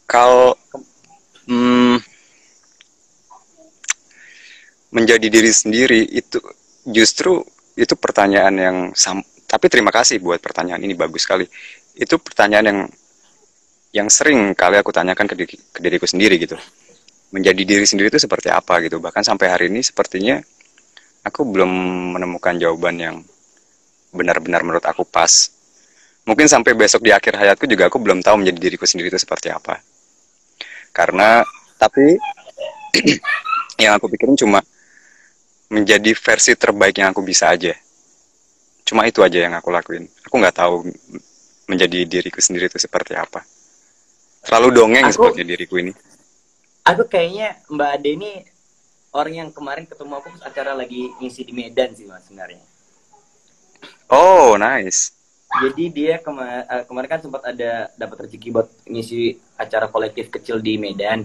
[0.07, 0.55] kalau
[1.47, 1.97] hmm,
[4.93, 6.39] menjadi diri sendiri itu
[6.87, 7.43] justru
[7.73, 11.45] itu pertanyaan yang sam tapi terima kasih buat pertanyaan ini bagus sekali.
[11.93, 12.79] Itu pertanyaan yang
[13.93, 16.57] yang sering kali aku tanyakan ke, diri- ke diriku sendiri gitu.
[17.35, 20.39] menjadi diri sendiri itu seperti apa gitu bahkan sampai hari ini sepertinya
[21.27, 21.71] aku belum
[22.15, 23.15] menemukan jawaban yang
[24.13, 25.49] benar-benar menurut aku pas
[26.27, 29.49] mungkin sampai besok di akhir hayatku juga aku belum tahu menjadi diriku sendiri itu seperti
[29.51, 29.81] apa
[30.93, 31.41] karena
[31.77, 32.17] tapi
[33.83, 34.61] yang aku pikirin cuma
[35.73, 37.73] menjadi versi terbaik yang aku bisa aja.
[38.85, 40.05] Cuma itu aja yang aku lakuin.
[40.29, 40.85] Aku nggak tahu
[41.65, 43.41] menjadi diriku sendiri itu seperti apa.
[44.45, 45.93] Terlalu dongeng Aku- seperti diriku ini.
[46.83, 48.31] Aku kayaknya Mbak Ade ini
[49.15, 52.59] orang yang kemarin ketemu aku pas acara lagi ngisi di Medan sih mas sebenarnya.
[54.11, 55.15] oh nice.
[55.53, 60.59] Jadi dia kema- eh, kemarin kan sempat ada dapat rezeki buat ngisi acara kolektif kecil
[60.59, 61.23] di Medan.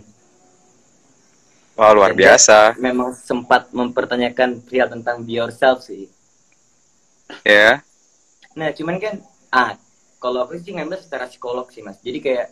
[1.79, 6.11] Wah luar Dan dia biasa Memang sempat mempertanyakan perihal tentang be yourself sih.
[7.47, 7.81] ya
[8.59, 9.23] Nah cuman kan,
[9.55, 9.79] ah
[10.19, 12.03] kalau aku sih ngambil secara psikolog sih mas.
[12.03, 12.51] Jadi kayak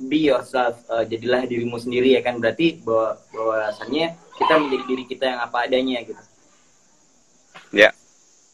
[0.00, 2.40] be yourself, eh, jadilah dirimu sendiri ya kan.
[2.40, 6.22] Berarti bahwa bahwasannya kita menjadi diri kita yang apa adanya gitu.
[7.76, 7.92] ya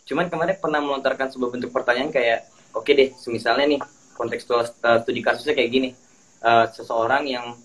[0.09, 3.81] Cuman kemarin pernah melontarkan sebuah bentuk pertanyaan kayak, oke deh, misalnya nih
[4.19, 5.91] kontekstual uh, studi kasusnya kayak gini,
[6.38, 7.59] Uh, seseorang yang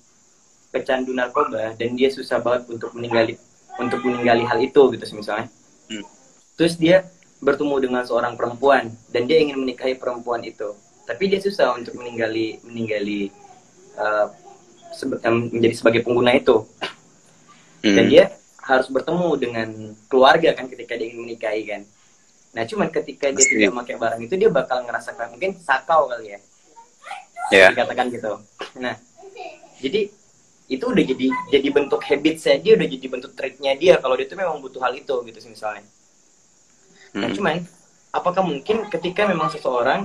[0.74, 3.38] pecandu narkoba dan dia susah banget untuk meninggali
[3.78, 5.46] untuk meninggali hal itu gitu misalnya.
[5.88, 6.02] Hmm.
[6.58, 7.06] Terus dia
[7.38, 10.74] bertemu dengan seorang perempuan dan dia ingin menikahi perempuan itu,
[11.06, 13.30] tapi dia susah untuk meninggali meninggali
[14.00, 14.34] uh,
[14.94, 16.66] sebe- em, menjadi sebagai pengguna itu
[17.84, 18.10] dan Hmm.
[18.10, 18.32] dia
[18.64, 19.68] harus bertemu dengan
[20.08, 21.82] keluarga kan ketika dia ingin menikahi kan.
[22.56, 23.60] Nah cuman ketika dia Pasti.
[23.60, 26.40] tidak pakai barang itu dia bakal ngerasakan mungkin sakau kali ya,
[27.52, 28.40] ya dikatakan gitu.
[28.80, 28.96] Nah
[29.84, 30.08] jadi
[30.74, 34.26] itu udah jadi jadi bentuk habit saya dia udah jadi bentuk trait-nya dia kalau dia
[34.32, 35.86] tuh memang butuh hal itu gitu sih misalnya.
[37.22, 37.36] Nah Hmm.
[37.38, 37.56] cuman
[38.18, 40.02] apakah mungkin ketika memang seseorang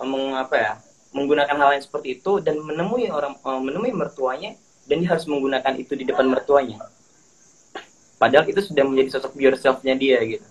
[0.00, 0.72] eh, meng, apa ya
[1.16, 4.50] menggunakan hal yang seperti itu dan menemui orang eh, menemui mertuanya
[4.88, 6.78] dan dia harus menggunakan itu di depan mertuanya.
[8.20, 10.46] Padahal itu sudah menjadi sosok be yourself-nya dia gitu.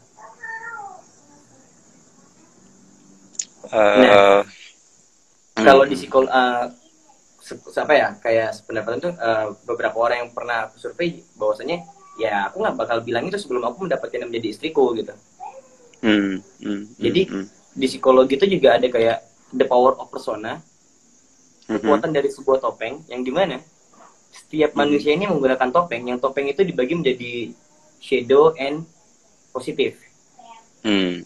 [3.72, 4.44] Eh, Nah.
[5.58, 5.66] hmm.
[5.66, 6.85] Kalau di psikol eh, se-
[7.54, 11.86] apa ya kayak pendapatan tuh eh, beberapa orang yang pernah aku survei bahwasanya
[12.18, 15.14] ya aku nggak bakal bilang itu sebelum aku mendapatkan yang menjadi istriku gitu.
[16.06, 19.18] Hmm, hmm, Jadi, hmm, hmm, Di psikologi itu juga ada kayak
[19.52, 20.64] the power of persona,
[21.68, 23.60] hmm, kekuatan dari sebuah topeng yang di mana
[24.32, 24.88] setiap Hmm.
[24.88, 26.08] manusia ini menggunakan topeng.
[26.08, 27.34] Yang topeng itu dibagi menjadi
[28.00, 28.86] shadow and
[29.52, 29.98] positif
[30.84, 31.24] hmm,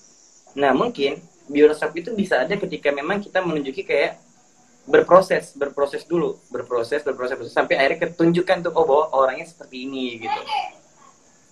[0.56, 4.22] nah mungkin biorespek itu bisa ada ketika memang kita menunjuki kayak
[4.90, 10.18] berproses berproses dulu berproses berproses berproses, sampai akhirnya ketunjukkan tuh oh bahwa orangnya seperti ini
[10.26, 10.42] gitu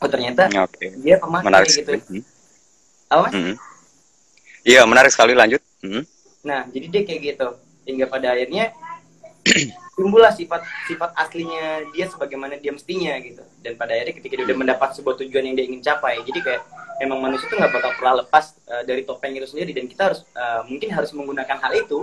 [0.02, 0.66] oh ternyata hmm.
[0.66, 2.00] oke dia pemakai menarik gitu sekali.
[2.02, 2.24] Hmm,
[3.14, 3.34] apa Mas?
[3.34, 3.56] hmm.
[4.68, 5.64] Iya menarik sekali lanjut.
[5.80, 6.04] Hmm,
[6.48, 7.48] Nah, jadi dia kayak gitu.
[7.88, 8.72] Hingga pada akhirnya
[9.98, 13.44] timbullah sifat sifat aslinya dia sebagaimana dia mestinya gitu.
[13.60, 16.62] Dan pada akhirnya ketika dia udah mendapat sebuah tujuan yang dia ingin capai, jadi kayak
[17.04, 20.20] memang manusia itu nggak bakal pernah lepas uh, dari topeng itu sendiri dan kita harus
[20.34, 22.02] uh, mungkin harus menggunakan hal itu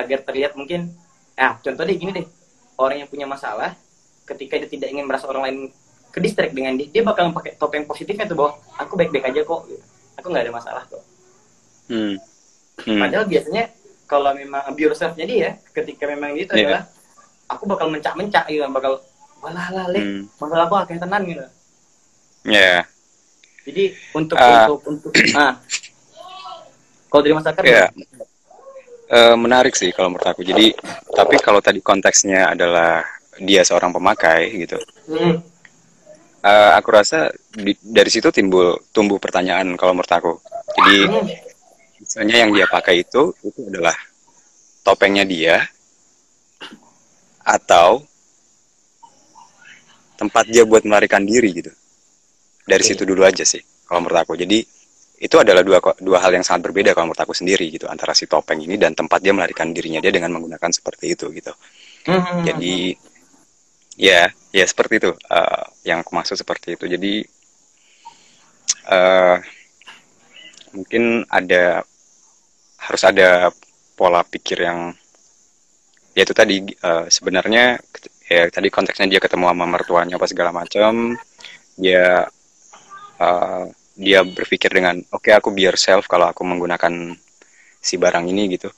[0.00, 0.90] agar terlihat mungkin
[1.36, 2.26] ah contoh deh gini deh
[2.76, 3.76] orang yang punya masalah
[4.24, 5.58] ketika dia tidak ingin merasa orang lain
[6.10, 9.60] ke distract dengan dia dia bakal pakai topeng positifnya tuh bahwa aku baik-baik aja kok
[9.68, 9.82] gitu.
[10.16, 11.02] aku nggak ada masalah kok
[11.92, 12.14] hmm,
[12.84, 13.00] hmm.
[13.00, 13.64] Padahal biasanya
[14.10, 16.66] kalau memang be yourself-nya dia, ketika memang itu Iya.
[16.66, 16.82] adalah
[17.46, 18.98] aku bakal mencak-mencak gitu, bakal
[19.38, 20.22] walah lah le, Hmm.
[20.42, 21.46] masalah aku akeh tenan gitu.
[22.42, 22.82] Ya,
[23.62, 24.66] Jadi untuk Ah.
[24.66, 25.60] untuk untuk ah
[27.06, 27.86] kalau dari masyarakat ya.
[29.10, 30.46] Eh, menarik sih kalau menurut aku.
[30.46, 30.70] Jadi,
[31.10, 33.02] tapi kalau tadi konteksnya adalah
[33.42, 34.78] dia seorang pemakai gitu,
[35.10, 35.34] hmm,
[36.46, 40.32] eh, aku rasa di- dari situ timbul tumbuh pertanyaan kalau menurut aku.
[40.78, 40.98] Jadi,
[41.98, 43.98] misalnya yang dia pakai itu itu adalah
[44.86, 45.58] topengnya dia
[47.42, 48.06] atau
[50.14, 51.72] tempat dia buat melarikan diri gitu.
[52.62, 53.58] Dari situ dulu aja sih
[53.90, 54.38] kalau menurut aku.
[54.38, 54.62] Jadi
[55.20, 58.24] itu adalah dua dua hal yang sangat berbeda kalau menurut aku sendiri gitu antara si
[58.24, 61.52] topeng ini dan tempat dia melarikan dirinya dia dengan menggunakan seperti itu gitu.
[62.06, 62.96] hmm, hmm, Jadi
[64.00, 66.84] ya ya seperti itu eh, yang aku maksud seperti itu.
[66.88, 67.12] Jadi
[68.90, 69.40] eh
[70.74, 71.82] mungkin ada
[72.80, 73.50] harus ada
[73.98, 74.94] pola pikir yang
[76.16, 77.78] ya itu tadi eh, sebenarnya
[78.30, 81.14] ya tadi konteksnya dia ketemu sama mertuanya apa segala macam
[81.78, 82.26] dia
[83.20, 83.64] eh,
[84.00, 87.12] dia berpikir dengan oke aku be yourself kalau aku menggunakan
[87.76, 88.72] si barang ini gitu.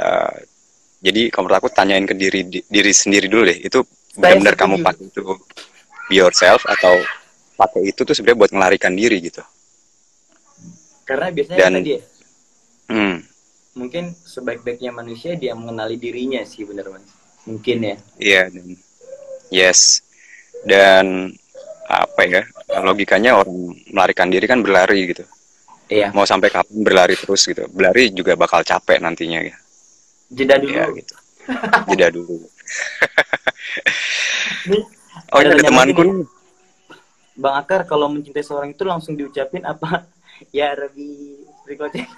[0.00, 0.36] Eh,
[1.04, 3.84] jadi kalau menurut aku tanyain ke diri di- diri sendiri dulu deh itu
[4.16, 5.20] benar-benar kamu pakai itu
[6.08, 6.96] be yourself atau
[7.60, 9.44] pakai itu tuh sebenarnya buat melarikan diri gitu.
[11.04, 12.02] Karena biasanya Dan- tadi ya,
[12.96, 13.16] hmm.
[13.76, 17.04] mungkin sebaik-baiknya manusia dia mengenali dirinya sih bener mas.
[17.48, 17.96] mungkin ya.
[18.20, 18.68] Iya dan
[19.48, 20.04] yes.
[20.60, 21.32] Dan
[21.88, 22.44] apa ya
[22.78, 25.24] logikanya orang melarikan diri kan berlari gitu.
[25.90, 26.14] Iya.
[26.14, 27.66] Mau sampai kapan berlari terus gitu.
[27.66, 29.56] Berlari juga bakal capek nantinya ya.
[30.30, 30.70] Jeda dulu.
[30.70, 31.14] ya gitu.
[31.90, 32.36] Jeda dulu.
[35.30, 36.26] Oh ada ini ada temanku nih.
[37.38, 40.06] bang Akar kalau mencintai seorang itu langsung diucapin apa?
[40.56, 41.36] Ya Rabbi
[41.68, 42.08] berikutnya.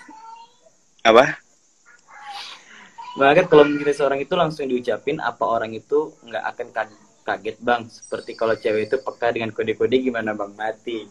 [1.02, 1.36] Apa?
[3.18, 7.56] Bang Akar kalau mencintai seorang itu langsung diucapin apa orang itu nggak akan kaget kaget
[7.62, 7.82] bang.
[7.88, 10.50] Seperti kalau cewek itu peka dengan kode-kode gimana bang?
[10.54, 11.06] Mati.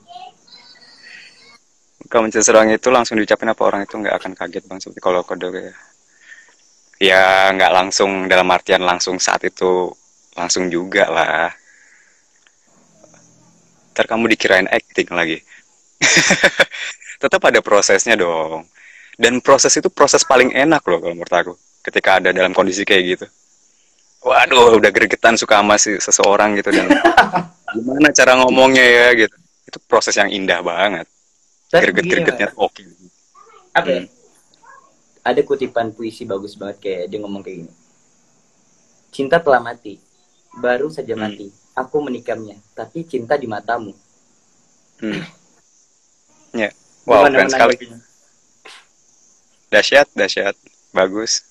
[2.12, 5.48] Kalau seorang itu langsung diucapin apa orang itu nggak akan kaget bang seperti kalau kode
[5.54, 5.72] ya
[7.02, 7.24] ya
[7.56, 9.90] nggak langsung dalam artian langsung saat itu
[10.36, 11.50] langsung juga lah.
[13.96, 15.40] Ntar kamu dikirain acting lagi.
[17.22, 18.68] Tetap ada prosesnya dong.
[19.16, 21.54] Dan proses itu proses paling enak loh kalau menurut aku
[21.86, 23.26] ketika ada dalam kondisi kayak gitu
[24.22, 26.88] waduh udah gregetan suka sama si seseorang gitu dan
[27.74, 31.10] gimana cara ngomongnya ya gitu itu proses yang indah banget
[31.72, 32.86] greget-gregetnya oke
[33.72, 34.02] apa ya?
[34.04, 34.08] Hmm.
[35.24, 37.74] ada kutipan puisi bagus banget kayak dia ngomong kayak gini
[39.10, 39.98] cinta telah mati
[40.58, 41.24] baru saja Hmm.
[41.26, 43.92] mati aku menikamnya tapi cinta di matamu
[45.02, 45.18] Hmm.
[46.54, 46.68] Ya,
[47.08, 47.76] wow, Gimana keren sekali.
[49.72, 50.52] Dahsyat, dahsyat.
[50.92, 51.48] Bagus.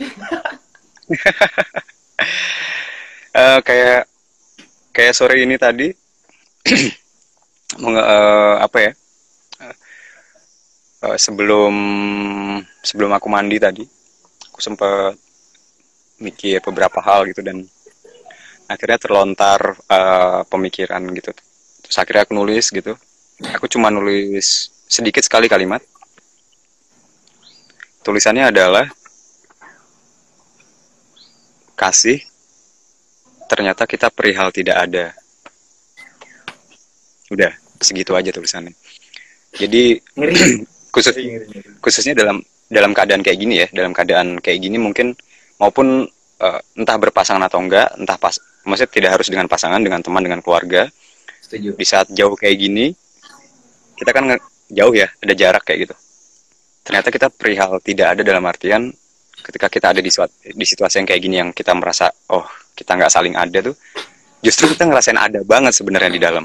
[3.30, 4.10] Eh, kayak
[4.90, 5.88] kayak sore ini tadi
[7.78, 8.92] eh, apa ya?
[11.00, 11.74] Eh, sebelum
[12.84, 13.84] sebelum aku mandi tadi,
[14.52, 15.16] aku sempat
[16.20, 17.64] mikir beberapa hal gitu dan
[18.70, 19.60] akhirnya terlontar
[19.90, 21.30] eh, pemikiran gitu.
[21.86, 22.92] Terus akhirnya aku nulis gitu.
[23.56, 25.80] Aku cuma nulis sedikit sekali kalimat.
[28.04, 28.88] Tulisannya adalah
[31.80, 32.20] kasih
[33.48, 35.16] ternyata kita perihal tidak ada.
[37.32, 37.50] Udah,
[37.80, 38.76] segitu aja tulisannya.
[39.56, 39.98] Jadi
[40.94, 41.14] khusus
[41.80, 45.16] khususnya dalam dalam keadaan kayak gini ya, dalam keadaan kayak gini mungkin
[45.58, 46.06] maupun
[46.38, 50.40] eh, entah berpasangan atau enggak, entah pas maksudnya tidak harus dengan pasangan, dengan teman, dengan
[50.44, 50.86] keluarga.
[51.42, 52.94] setuju Di saat jauh kayak gini,
[53.98, 54.38] kita kan
[54.70, 55.94] jauh ya, ada jarak kayak gitu.
[56.86, 58.94] Ternyata kita perihal tidak ada dalam artian
[59.40, 62.96] ketika kita ada di, suat- di situasi yang kayak gini yang kita merasa oh kita
[62.96, 63.76] nggak saling ada tuh,
[64.40, 66.44] justru kita ngerasain ada banget sebenarnya di dalam.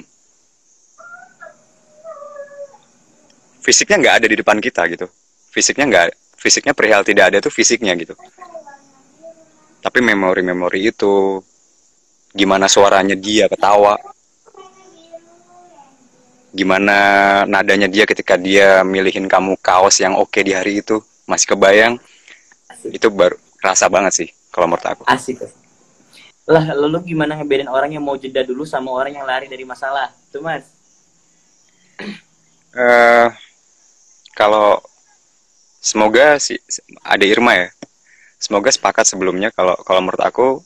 [3.64, 5.08] Fisiknya nggak ada di depan kita gitu.
[5.50, 8.14] Fisiknya nggak, fisiknya perihal tidak ada tuh fisiknya gitu.
[9.80, 11.40] Tapi memori-memori itu,
[12.36, 13.96] gimana suaranya dia ketawa,
[16.56, 16.98] gimana
[17.44, 22.00] nadanya dia ketika dia milihin kamu kaos yang oke di hari itu masih kebayang
[22.92, 25.04] itu baru kerasa banget sih kalau menurut aku.
[25.10, 25.42] Asik
[26.46, 30.14] lah lalu gimana ngebedain orang yang mau jeda dulu sama orang yang lari dari masalah?
[30.30, 30.66] Tuh mas.
[32.76, 33.30] Eh
[34.36, 34.84] kalau
[35.80, 36.60] semoga si
[37.08, 37.72] ada Irma ya.
[38.36, 40.60] Semoga sepakat sebelumnya kalau kalau menurut aku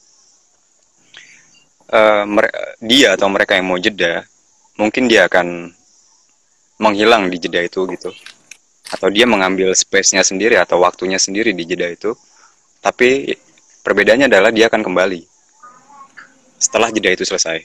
[2.25, 4.25] mere- dia atau mereka yang mau jeda
[4.77, 5.73] mungkin dia akan
[6.79, 8.09] menghilang di jeda itu gitu
[8.89, 12.17] atau dia mengambil space-nya sendiri atau waktunya sendiri di jeda itu.
[12.81, 13.37] Tapi
[13.85, 15.21] perbedaannya adalah dia akan kembali.
[16.57, 17.61] Setelah jeda itu selesai.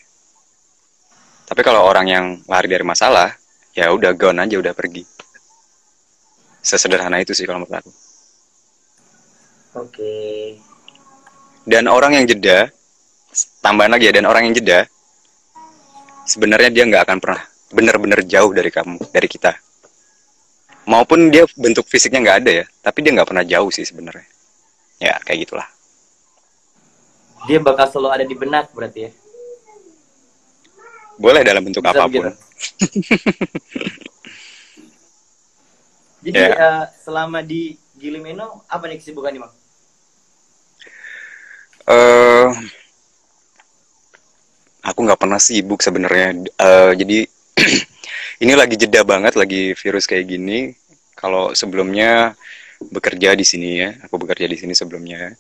[1.45, 3.33] Tapi kalau orang yang lari dari masalah
[3.73, 5.05] ya udah gone aja udah pergi.
[6.65, 7.93] Sesederhana itu sih kalau menurut aku.
[9.81, 10.15] Oke.
[11.65, 12.69] Dan orang yang jeda
[13.65, 14.87] tambahan lagi ya dan orang yang jeda
[16.29, 17.43] sebenarnya dia nggak akan pernah
[17.75, 19.53] benar-benar jauh dari kamu dari kita
[20.85, 24.25] maupun dia bentuk fisiknya nggak ada ya tapi dia nggak pernah jauh sih sebenarnya.
[25.01, 25.69] Ya kayak gitulah.
[27.45, 29.11] Dia bakal selalu ada di benak berarti ya?
[31.21, 32.25] Boleh dalam bentuk Bisa apa pun.
[32.25, 32.31] begitu.
[36.25, 36.57] jadi Ya.
[36.57, 39.53] eh, selama di Gilimeno apa nih kesibukannya bang?
[41.85, 42.49] Eh
[44.85, 46.33] aku nggak pernah sibuk sebenarnya.
[46.59, 47.19] Eh, jadi
[48.45, 50.77] ini lagi jeda banget lagi virus kayak gini.
[51.17, 52.37] Kalau sebelumnya
[52.93, 55.33] bekerja di sini ya aku bekerja di sini sebelumnya.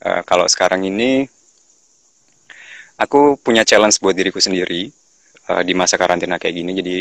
[0.00, 1.28] Eh, kalau sekarang ini
[2.96, 4.88] aku punya challenge buat diriku sendiri
[5.52, 6.72] eh, di masa karantina kayak gini.
[6.72, 6.98] Jadi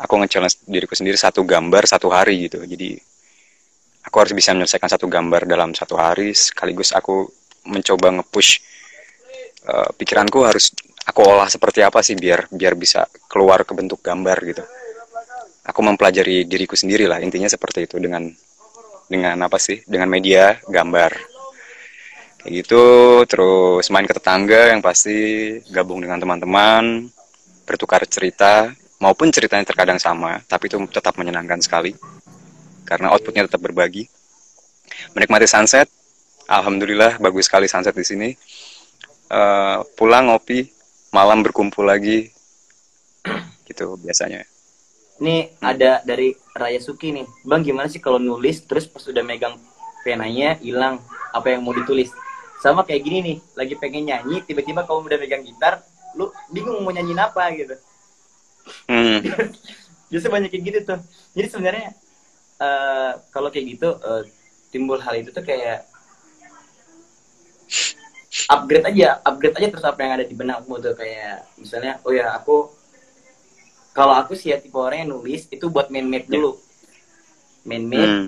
[0.00, 2.62] aku nge-challenge diriku sendiri satu gambar satu hari gitu.
[2.62, 2.94] Jadi
[4.06, 6.30] aku harus bisa menyelesaikan satu gambar dalam satu hari.
[6.30, 7.26] Sekaligus aku
[7.66, 8.50] mencoba nge-push
[9.66, 10.70] uh, pikiranku harus
[11.06, 14.64] aku olah seperti apa sih biar biar bisa keluar ke bentuk gambar gitu.
[15.64, 18.26] Aku mempelajari diriku sendiri lah intinya seperti itu dengan
[19.06, 21.12] dengan apa sih dengan media gambar.
[22.40, 22.84] Kayak gitu
[23.28, 27.04] terus main ke tetangga yang pasti gabung dengan teman-teman
[27.68, 31.92] bertukar cerita maupun ceritanya terkadang sama tapi itu tetap menyenangkan sekali
[32.88, 34.08] karena outputnya tetap berbagi.
[35.14, 35.86] Menikmati sunset
[36.48, 38.30] alhamdulillah bagus sekali sunset di sini.
[39.30, 40.79] Uh, pulang ngopi
[41.10, 42.30] malam berkumpul lagi.
[43.66, 44.46] Gitu biasanya.
[45.20, 47.26] Ini ada dari Raya Suki nih.
[47.44, 49.54] Bang gimana sih kalau nulis terus pas udah megang
[50.00, 50.98] penanya hilang
[51.30, 52.08] apa yang mau ditulis?
[52.64, 55.84] Sama kayak gini nih lagi pengen nyanyi tiba-tiba kamu udah megang gitar
[56.16, 57.76] lu bingung mau nyanyiin apa gitu.
[58.88, 59.20] Hmm.
[60.10, 61.00] justru banyak kayak gitu tuh.
[61.36, 61.88] Jadi sebenarnya
[62.58, 64.24] uh, kalau kayak gitu uh,
[64.72, 65.86] timbul hal itu tuh kayak
[68.30, 72.38] upgrade aja upgrade aja terus apa yang ada di benakmu tuh kayak misalnya oh ya
[72.38, 72.70] aku
[73.90, 76.54] kalau aku sih ya tipe orang yang nulis itu buat main map dulu
[77.66, 78.26] main map hmm.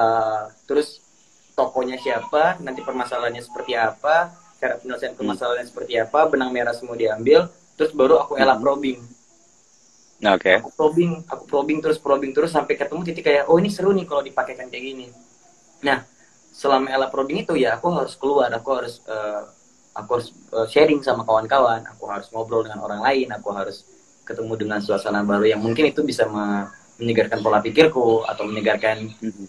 [0.00, 1.04] uh, terus
[1.52, 5.20] tokonya siapa nanti permasalahannya seperti apa cara penyelesaian hmm.
[5.20, 5.72] permasalahannya hmm.
[5.76, 8.64] seperti apa benang merah semua diambil terus baru aku elap hmm.
[8.64, 9.00] probing
[10.20, 10.52] Oke.
[10.52, 10.56] Okay.
[10.60, 14.04] Aku probing, aku probing terus probing terus sampai ketemu titik kayak oh ini seru nih
[14.04, 15.08] kalau dipakaikan kayak gini.
[15.80, 16.04] Nah,
[16.60, 19.48] selama elap probing itu ya aku harus keluar, aku harus uh,
[19.96, 23.88] aku harus uh, sharing sama kawan-kawan, aku harus ngobrol dengan orang lain, aku harus
[24.28, 26.28] ketemu dengan suasana baru yang mungkin itu bisa
[27.00, 29.46] menyegarkan pola pikirku atau menyegarkan mm-hmm.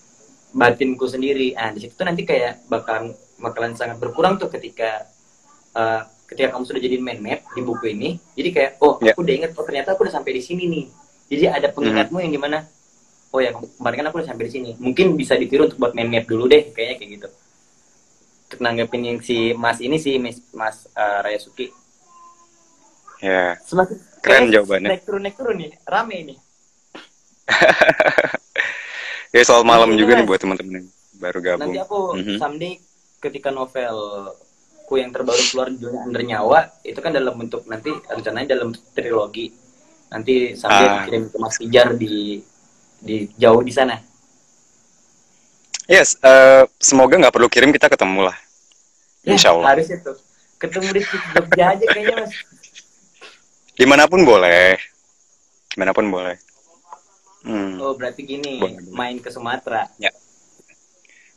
[0.56, 1.52] batinku sendiri.
[1.52, 3.12] Nah, di situ tuh nanti kayak bakal
[3.44, 5.04] bakalan sangat berkurang tuh ketika
[5.76, 9.12] uh, ketika kamu sudah jadi main map di buku ini jadi kayak oh yeah.
[9.12, 10.86] aku udah inget oh ternyata aku udah sampai di sini nih
[11.28, 12.24] jadi ada pengingatmu hmm.
[12.24, 12.58] yang di mana
[13.32, 16.08] oh ya kemarin kan aku udah sampai di sini mungkin bisa ditiru untuk buat main
[16.12, 17.28] map dulu deh kayaknya kayak gitu
[18.48, 21.72] untuk nanggepin yang si mas ini sih mas, mas uh, Raya Suki
[23.24, 23.52] ya yeah.
[23.64, 26.36] semakin keren jawabannya naik turun naik turun nih rame ini
[29.36, 30.88] ya soal malam juga nih buat teman-teman yang
[31.22, 32.38] baru gabung nanti aku mm -hmm.
[32.38, 32.74] someday
[33.22, 33.98] ketika novel
[34.92, 39.48] buku yang terbaru keluar judulnya Under Nyawa itu kan dalam bentuk nanti rencananya dalam trilogi
[40.12, 40.94] nanti sambil ah.
[41.00, 42.44] dikirim ke Mas Pijar di
[43.02, 43.98] di jauh di sana.
[45.90, 48.38] Yes, uh, semoga nggak perlu kirim kita ketemu lah.
[49.28, 49.76] Ya, Insya Allah.
[49.76, 50.14] Harus itu.
[50.62, 52.34] Ketemu di Jogja aja kayaknya mas.
[53.76, 54.78] Di mana pun boleh.
[55.68, 56.38] Di mana pun boleh.
[57.42, 57.82] Hmm.
[57.82, 58.78] Oh berarti gini, boleh.
[58.94, 59.90] main ke Sumatera.
[59.98, 60.14] Ya.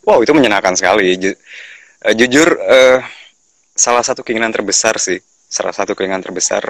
[0.05, 1.17] Wow itu menyenangkan sekali.
[1.17, 1.33] Ju
[2.05, 3.01] uh, jujur uh,
[3.75, 5.19] salah satu keinginan terbesar sih
[5.51, 6.63] salah satu keinginan terbesar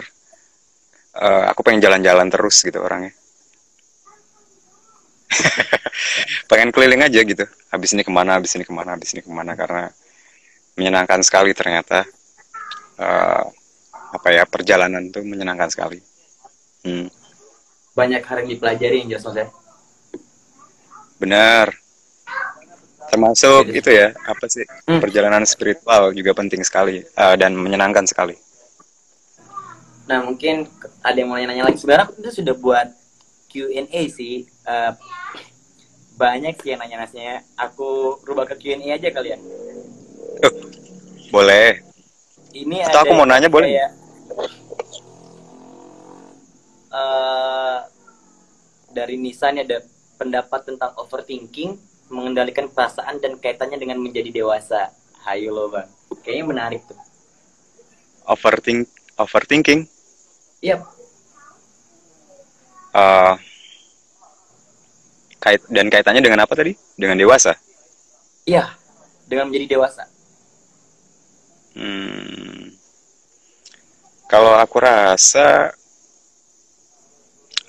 [1.21, 3.13] uh, aku pengen jalan-jalan terus gitu orangnya
[6.51, 7.45] pengen keliling aja gitu.
[7.71, 9.91] Habis ini ke mana habis ini ke mana habis ini ke mana karena
[10.79, 12.07] menyenangkan sekali ternyata.
[12.95, 13.51] Uh,
[14.15, 15.99] apa ya perjalanan tuh menyenangkan sekali.
[16.85, 17.09] Hmm.
[17.97, 19.49] banyak hal yang dipelajari yang jelas ya
[21.19, 21.73] benar.
[23.09, 24.99] Termasuk itu ya apa sih hmm.
[24.99, 28.35] perjalanan spiritual juga penting sekali uh, dan menyenangkan sekali.
[30.11, 30.67] Nah mungkin
[31.01, 31.79] ada yang mau nanya lagi.
[31.79, 32.89] Sebenarnya itu sudah buat
[33.55, 34.91] Q&A sih uh,
[36.19, 39.55] banyak sih yang nanya-nanya aku rubah ke Q&A aja kalian ya.
[40.51, 40.55] uh,
[41.31, 41.79] boleh
[42.55, 43.91] ini Atau ada aku mau nanya boleh kayak,
[46.91, 47.79] uh,
[48.95, 49.83] dari Nisan ada
[50.19, 51.79] pendapat tentang overthinking
[52.09, 54.95] mengendalikan perasaan dan kaitannya dengan menjadi dewasa.
[55.27, 55.89] Hayo lo bang,
[56.21, 57.01] kayaknya menarik tuh.
[58.29, 59.89] Overthink, overthinking?
[60.61, 60.85] Yep.
[62.95, 63.35] Uh,
[65.45, 66.73] kait dan kaitannya dengan apa tadi?
[66.97, 67.53] Dengan dewasa?
[68.49, 68.73] Iya,
[69.29, 70.09] dengan menjadi dewasa.
[71.77, 72.73] Hmm.
[74.25, 75.69] Kalau aku rasa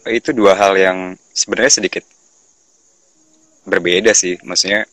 [0.08, 2.06] itu dua hal yang sebenarnya sedikit
[3.66, 4.86] berbeda sih maksudnya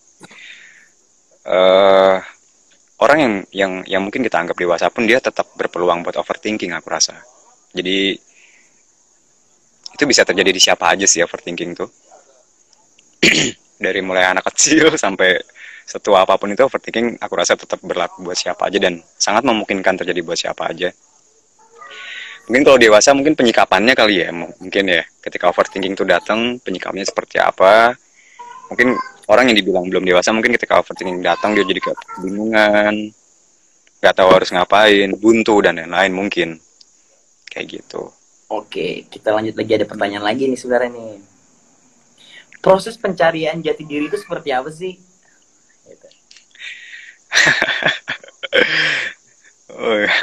[1.44, 2.16] uh,
[3.04, 6.88] orang yang yang yang mungkin kita anggap dewasa pun dia tetap berpeluang buat overthinking aku
[6.88, 7.20] rasa
[7.76, 8.16] jadi
[9.92, 11.92] itu bisa terjadi di siapa aja sih overthinking tuh
[13.84, 15.38] dari mulai anak kecil sampai
[15.82, 19.98] setua apa pun itu overthinking aku rasa tetap berlaku buat siapa aja dan sangat memungkinkan
[19.98, 20.94] terjadi buat siapa aja.
[22.50, 25.02] Mungkin kalau dewasa mungkin penyikapannya kali ya mungkin ya.
[25.22, 27.94] Ketika overthinking itu datang penyikapannya seperti apa?
[28.70, 28.98] Mungkin
[29.30, 33.14] orang yang dibilang belum dewasa mungkin ketika overthinking datang dia jadi kebingungan
[34.02, 36.48] nggak tahu harus ngapain buntu dan lain-lain mungkin.
[37.46, 38.10] Kayak gitu.
[38.50, 41.31] Oke kita lanjut lagi ada pertanyaan lagi nih sebenarnya nih
[42.62, 44.94] proses pencarian jati diri itu seperti apa sih
[45.84, 46.08] gitu.
[49.76, 50.14] oh, iya.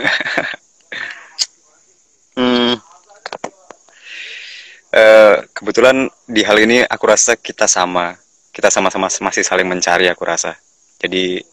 [2.39, 2.73] hmm.
[4.89, 8.17] Uh, kebetulan di hal ini aku rasa kita sama
[8.49, 10.57] kita sama-sama masih saling mencari aku rasa
[10.97, 11.45] jadi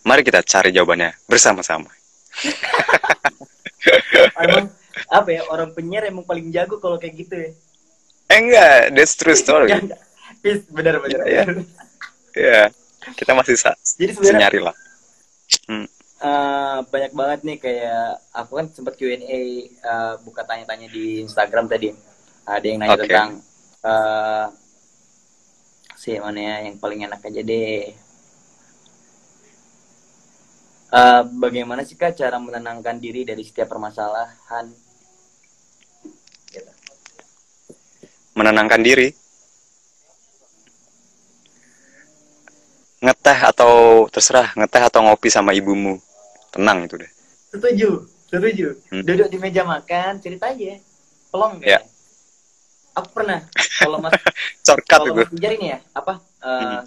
[0.00, 1.92] Mari kita cari jawabannya bersama-sama.
[4.40, 4.72] emang
[5.12, 7.52] apa ya orang penyiar emang paling jago kalau kayak gitu ya
[8.30, 9.68] Eh enggak, that's true story.
[9.70, 10.00] Enggak, enggak.
[10.40, 11.44] Pis, benar benar Iya.
[12.30, 12.60] Iya,
[13.18, 14.74] kita masih sa jadi sebenarnya nyari lah.
[16.20, 21.90] eh, banyak banget nih kayak aku kan sempat Q&A eh, buka tanya-tanya di Instagram tadi
[22.46, 23.04] ada yang nanya Oke.
[23.08, 23.30] tentang
[23.80, 24.46] eh
[26.00, 27.92] si mana ya yang paling enak aja deh
[30.90, 34.66] Eh, bagaimana sih kak cara menenangkan diri dari setiap permasalahan
[38.40, 39.12] Menenangkan diri.
[43.00, 43.72] Ngeteh atau
[44.08, 46.00] terserah, ngeteh atau ngopi sama ibumu.
[46.50, 47.12] Tenang itu deh.
[47.50, 49.02] setuju setuju Hmm.
[49.02, 50.78] duduk di meja makan cerita aja
[51.28, 51.82] pelong Ya.
[51.82, 51.90] kayaknya.
[52.92, 53.38] aku pernah
[53.76, 54.14] kalau mas
[54.62, 55.18] Shortcut kalau itu.
[55.18, 56.82] mas Pijar ini ya apa eh, Hmm.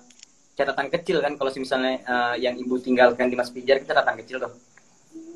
[0.56, 4.40] catatan kecil kan kalau misalnya eh, yang ibu tinggalkan di mas Pijar itu catatan kecil
[4.40, 4.56] tuh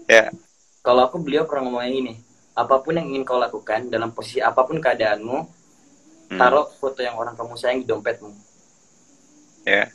[0.08, 0.32] Ya.
[0.80, 2.14] kalau aku beliau pernah ngomongin ini
[2.54, 5.44] apa pun yang ingin kau lakukan dalam posisi apa pun keadaanmu
[6.28, 6.36] Hmm.
[6.38, 8.32] taruh foto yang orang kamu sayang di dompetmu
[9.64, 9.88] Ya.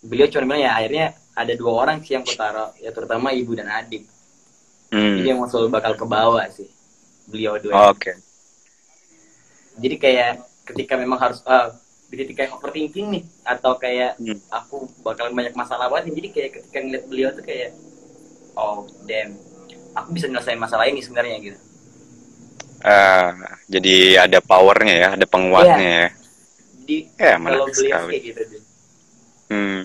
[0.00, 3.52] beliau cuma bilang ya akhirnya ada dua orang sih yang aku taruh ya terutama ibu
[3.52, 4.04] dan adik
[4.88, 5.16] Hmm.
[5.16, 6.68] jadi emang selalu bakal ke bawah sih
[7.24, 8.12] beliau dua Oke.
[9.74, 10.30] jadi kayak
[10.64, 11.68] ketika memang harus eh,
[12.06, 14.36] di titik kayak overthinking nih atau kayak Hmm.
[14.50, 17.72] aku bakalan banyak masalah banget jadi kayak ketika ngeliat beliau tuh kayak
[18.52, 19.32] oh damn
[19.92, 21.58] aku bisa nyelesain masalah ini sebenarnya gitu
[22.82, 23.28] Eh,
[23.70, 26.08] jadi ada powernya ya, ada penguatnya ya.
[26.82, 28.10] di Ya, kalau beliau sekali.
[28.10, 28.58] kayak gitu.
[29.46, 29.80] Hmm.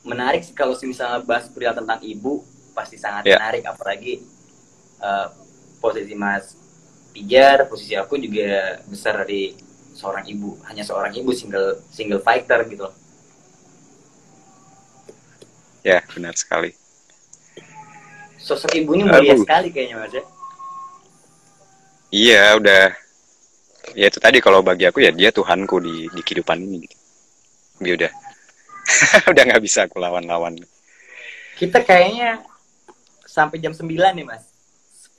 [0.00, 2.40] menarik sih kalau misalnya bahas perihal tentang ibu
[2.72, 3.36] pasti sangat Ya.
[3.36, 4.24] menarik apalagi
[4.98, 5.26] eh,
[5.76, 6.56] posisi Mas
[7.12, 9.52] Pijar posisi aku juga besar dari
[9.92, 12.94] seorang ibu hanya seorang ibu single single fighter gitu loh.
[15.82, 16.72] Ya, benar sekali.
[18.40, 19.44] sosok ibu ini mulia Aduh.
[19.44, 20.24] sekali kayaknya mas ya
[22.10, 22.84] Iya, udah.
[23.94, 26.86] Ya itu tadi kalau bagi aku ya dia Tuhanku di di kehidupan ini.
[27.82, 28.12] Dia udah
[29.32, 30.54] udah nggak bisa aku lawan-lawan.
[31.60, 32.40] kita kayaknya
[33.28, 34.48] sampai jam 9 nih mas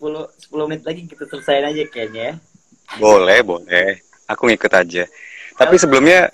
[0.02, 2.36] 10 10 menit lagi kita selesaiin aja kayaknya ya
[2.98, 4.02] Boleh, boleh.
[4.26, 5.06] Aku ngikut aja.
[5.56, 6.28] Tapi sebelumnya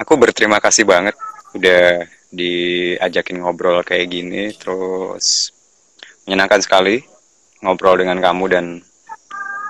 [0.00, 1.12] aku berterima kasih banget
[1.52, 5.52] udah diajakin ngobrol kayak gini terus
[6.24, 7.02] menyenangkan sekali
[7.60, 8.64] ngobrol dengan kamu dan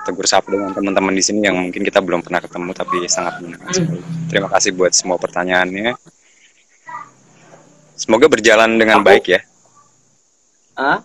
[0.01, 3.71] tegur sapa dengan teman-teman di sini yang mungkin kita belum pernah ketemu tapi sangat menyenangkan
[3.71, 4.01] sekali.
[4.27, 5.93] Terima kasih buat semua pertanyaannya.
[7.93, 9.41] Semoga berjalan dengan Aku- baik ya.
[10.73, 10.99] ah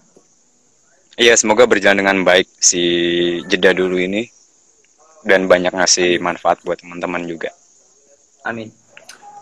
[1.17, 2.81] Iya, semoga berjalan dengan baik si
[3.49, 4.29] jeda dulu ini
[5.23, 7.49] dan banyak ngasih manfaat buat teman-teman juga.
[8.43, 8.71] amin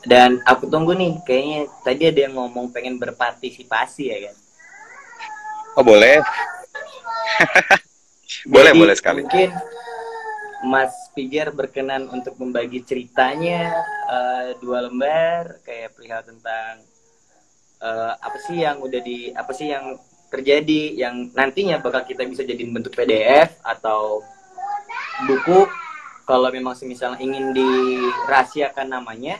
[0.02, 4.36] dan aku tunggu nih kayaknya tadi ada yang ngomong pengen berpartisipasi ya kan
[5.74, 6.22] Oh boleh,
[8.42, 9.20] boleh Jadi, boleh sekali.
[9.22, 9.50] Mungkin
[10.64, 13.70] Mas Pijar berkenan untuk membagi ceritanya
[14.08, 16.82] eh, dua lembar kayak perihal tentang
[17.84, 19.94] eh, apa sih yang udah di apa sih yang
[20.32, 24.24] terjadi yang nantinya bakal kita bisa jadiin bentuk PDF atau
[25.30, 25.68] buku
[26.24, 29.38] kalau memang misalnya ingin dirahasiakan namanya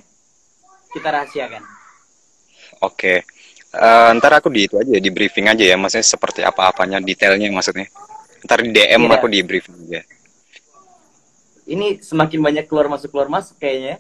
[0.93, 1.65] kita rahasiakan.
[2.85, 3.25] Oke,
[3.75, 7.91] Eh, ntar aku di itu aja di briefing aja ya, maksudnya seperti apa-apanya detailnya maksudnya.
[8.45, 9.15] Ntar di DM Iya.
[9.17, 10.03] aku di briefing aja.
[11.65, 13.97] Ini semakin banyak keluar masuk keluar masuk kayaknya.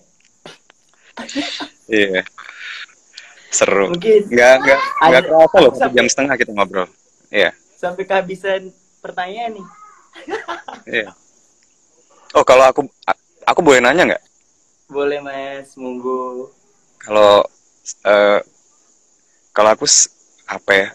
[1.88, 2.20] Iya,
[3.48, 3.88] seru.
[3.88, 6.88] Mungkin Nggak nggak nggak kerasa loh satu jam setengah kita ngobrol.
[7.32, 8.68] Iya, sampai kehabisan
[9.00, 9.66] pertanyaan nih.
[11.00, 11.08] iya.
[12.36, 12.84] Oh kalau aku
[13.48, 14.22] aku boleh nanya nggak?
[14.92, 16.52] Boleh mas, monggo.
[17.00, 17.48] Kalau
[18.04, 18.40] eh,
[19.56, 19.86] kalau aku
[20.44, 20.88] apa ya?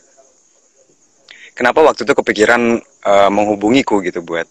[1.57, 4.47] Kenapa waktu itu kepikiran eh, menghubungiku gitu buat?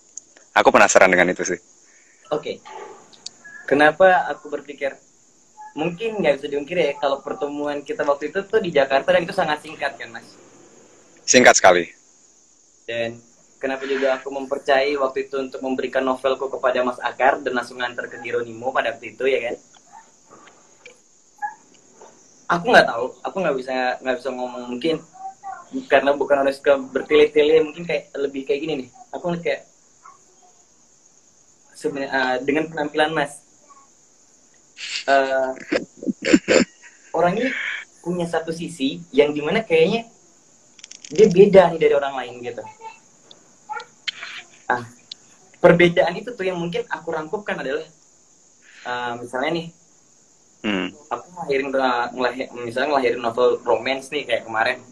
[0.57, 1.61] Aku penasaran dengan itu sih.
[2.33, 2.61] Oke.
[3.69, 4.97] Kenapa aku berpikir
[5.77, 9.37] mungkin nggak bisa diungkiri ya kalau pertemuan kita waktu itu tuh di Jakarta dan itu
[9.37, 10.27] sangat singkat kan mas.
[11.29, 11.85] Singkat sekali.
[12.89, 13.21] Dan
[13.61, 18.09] kenapa juga aku mempercayai waktu itu untuk memberikan novelku kepada Mas Akar dan langsung nganter
[18.09, 19.57] ke Geronimo pada waktu itu ya kan.
[22.49, 24.97] Aku nggak tahu, aku nggak bisa nggak bisa ngomong mungkin
[25.89, 28.89] karena bukan orang suka bertele-tele mungkin kayak lebih kayak gini nih.
[29.13, 29.61] Aku ngeliat kayak
[31.77, 33.33] sebenarnya eh, dengan penampilan Mas
[35.07, 35.51] eh,
[37.13, 37.51] orang ini
[38.03, 40.09] punya satu sisi yang di mana kayaknya
[41.09, 42.63] dia beda nih dari orang lain gitu.
[44.69, 44.85] Ah,
[45.65, 47.87] perbedaan itu tuh yang mungkin aku rangkumkan adalah
[48.85, 49.69] eh, misalnya nih
[50.59, 50.91] Hmm.
[51.07, 54.83] aku ngelahirin uh, ngelahir, misalnya ngelahirin novel romance nih kayak kemarin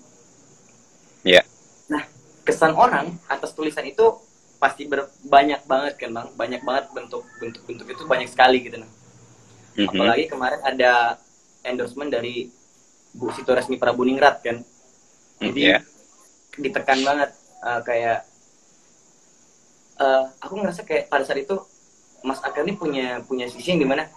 [2.47, 4.23] kesan orang atas tulisan itu
[4.57, 6.29] pasti ber- banyak banget kan bang?
[6.33, 8.91] Banyak banget bentuk bentuk bentuk itu banyak sekali gitu nah
[9.77, 9.93] Mhm.
[9.93, 11.21] apalagi kemarin ada
[11.61, 12.49] endorsement dari
[13.13, 14.65] Bu Sito Resmi Prabuningrat kan?
[15.37, 15.85] Jadi Iya.
[16.57, 18.25] ditekan banget uh, kayak
[20.01, 21.57] uh, aku ngerasa kayak pada saat itu
[22.25, 24.09] Mas Akar ini punya punya sisi yang di mana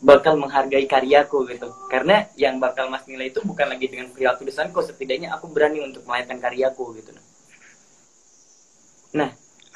[0.00, 1.68] bakal menghargai karyaku gitu.
[1.90, 6.06] Karena yang bakal Mas nilai itu bukan lagi dengan perihal tulisanku setidaknya aku berani untuk
[6.06, 7.24] melahirkan karyaku gitu nah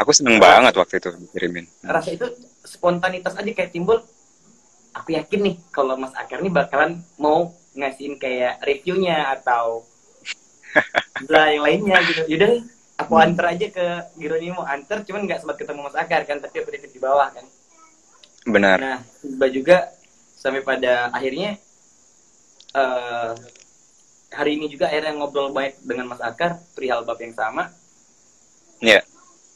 [0.02, 1.66] Aku seneng banget waktu itu dikirimin.
[1.86, 2.26] rasa itu
[2.66, 4.02] spontanitas aja kayak timbul
[4.94, 9.86] aku yakin nih kalau Mas Akar nih bakalan mau ngasihin kayak reviewnya atau
[11.32, 12.62] lah yang lainnya gitu yaudah
[12.98, 13.86] aku anter aja ke
[14.18, 17.46] Geronimo anter cuman nggak sempat ketemu Mas Akar kan tapi aku di bawah kan
[18.46, 18.78] Benar.
[18.78, 19.76] nah tiba juga
[20.38, 21.58] sampai pada akhirnya
[22.74, 23.32] eh
[24.34, 27.70] hari ini juga akhirnya ngobrol baik dengan Mas Akar perihal bab yang sama.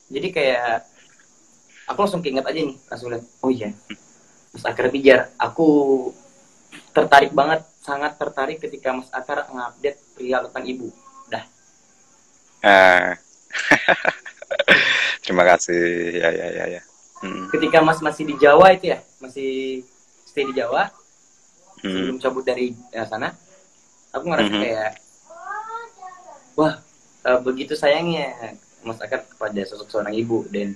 [0.08, 0.72] Jadi kayak
[1.86, 3.70] aku langsung keinget aja nih langsung lihat oh iya
[4.50, 5.68] Mas Akar Pijar aku
[6.90, 10.88] tertarik banget sangat tertarik ketika Mas Akar ngupdate perihal tentang ibu
[11.26, 11.44] dah
[12.58, 13.14] Ah.
[15.22, 15.78] Terima kasih.
[16.16, 16.82] Ya ya ya ya.
[17.18, 17.50] Hmm.
[17.50, 19.82] ketika Mas masih di Jawa itu ya masih
[20.24, 20.90] stay di Jawa
[21.78, 21.94] Hmm.
[21.94, 23.30] sebelum cabut dari eh, sana
[24.10, 24.58] aku ngerasa Mhm.
[24.58, 24.90] kayak
[26.54, 26.74] wah
[27.22, 30.46] eh, begitu sayangnya Mas Akar kepada sosok seorang ibu.
[30.48, 30.74] Dan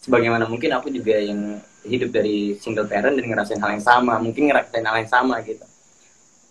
[0.00, 4.52] sebagaimana mungkin aku juga yang hidup dari single parent dan ngerasain hal yang sama mungkin
[4.52, 5.64] ngerasain hal yang sama gitu.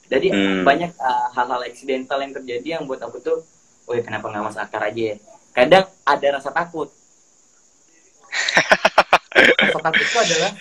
[0.09, 0.65] Jadi Hmm.
[0.65, 3.45] banyak uh, hal-hal eksidental yang terjadi yang buat aku tuh
[3.85, 5.15] oh ya kenapa nggak Mas Akar aja ya?
[5.53, 6.89] Kadang ada rasa takut.
[9.59, 10.51] Rasa takut itu adalah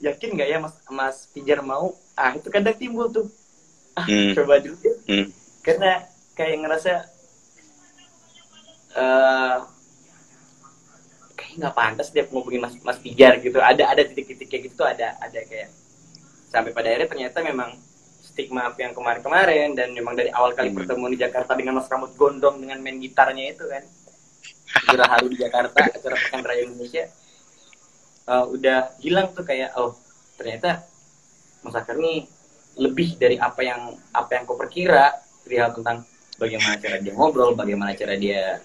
[0.00, 1.94] yakin nggak ya Mas Mas Pijar mau?
[2.14, 3.26] Ah itu kadang timbul tuh.
[3.94, 4.34] Ah Hmm.
[4.34, 5.26] coba dulu deh Hmm.
[5.62, 6.02] karena
[6.34, 6.92] kayak ngerasa
[8.94, 9.56] eh
[11.34, 13.58] kayak nggak pantas dia ngomongin Mas Mas Pijar gitu.
[13.58, 15.70] Ada ada titik-titik kayak gitu tuh ada ada kayak
[16.50, 17.70] sampai pada akhirnya ternyata memang
[18.22, 20.78] stigma yang kemarin-kemarin dan memang dari awal kali Hmm.
[20.82, 23.82] pertemuan di Jakarta dengan Mas Rambut Gondong dengan main gitarnya itu kan.
[24.74, 27.04] Acara haru di Jakarta acara pekan raya Indonesia.
[28.24, 29.94] Eh, udah hilang tuh kayak oh
[30.38, 30.82] ternyata
[31.62, 32.26] Mas Akar nih
[32.74, 35.14] lebih dari apa yang apa yang kau perkira.
[35.44, 36.02] Perihal tentang
[36.40, 38.58] bagaimana cara dia ngobrol, bagaimana cara dia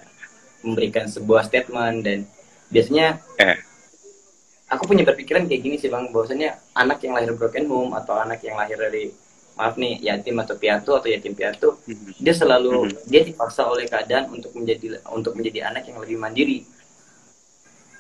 [0.62, 2.20] memberikan sebuah statement dan
[2.68, 3.58] biasanya Eh.
[4.68, 8.40] aku punya berpikiran kayak gini sih bang, bahwasanya anak yang lahir broken home atau anak
[8.40, 9.10] yang lahir dari
[9.56, 12.16] maaf nih yatim atau piatu atau yatim piatu Hmm.
[12.16, 12.96] dia selalu Mhm.
[13.06, 16.64] dia dipaksa oleh keadaan untuk menjadi untuk menjadi anak yang lebih mandiri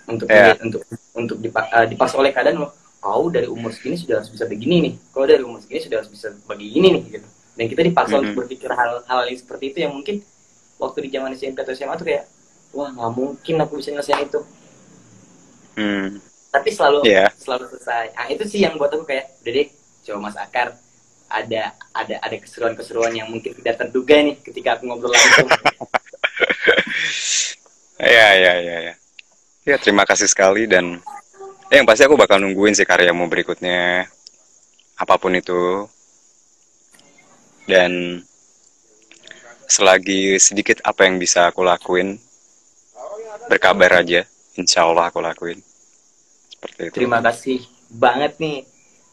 [0.05, 0.55] untuk Ya.
[0.55, 0.82] menjadi- untuk
[1.14, 4.78] untuk dipa- eh, dipaksa oleh keadaan loh kau dari umur segini sudah harus bisa begini
[4.82, 8.22] nih kau dari umur segini sudah harus bisa begini nih gitu dan kita dipaksa Mhm.
[8.22, 10.16] untuk berpikir hal-hal yang seperti itu yang mungkin
[10.76, 12.24] waktu di zaman SMP atau SMA tuh kayak
[12.72, 14.42] wah nggak mungkin aku bisa nyelesain itu
[15.80, 16.20] Hmm.
[16.52, 17.32] tapi selalu Iya.
[17.40, 19.68] selalu selesai nah itu sih yang buat aku kayak udah deh
[20.04, 20.76] coba Mas Akar
[21.30, 21.62] ada
[21.94, 25.48] ada ada keseruan-keseruan yang mungkin tidak terduga nih ketika aku ngobrol langsung
[28.00, 28.94] Ya, ya, ya, ya.
[29.68, 31.04] Ya, terima kasih sekali dan
[31.68, 34.08] ya, yang pasti aku bakal nungguin sih karyamu berikutnya.
[34.96, 35.84] Apa pun itu.
[37.68, 38.24] Dan
[39.68, 42.18] selagi sedikit apa yang bisa aku lakuin,
[43.50, 44.22] berkabar aja.
[44.54, 45.60] Insya Allah aku lakuin.
[46.50, 46.93] Seperti itu.
[46.93, 47.58] terima kasih
[47.89, 48.68] banget nih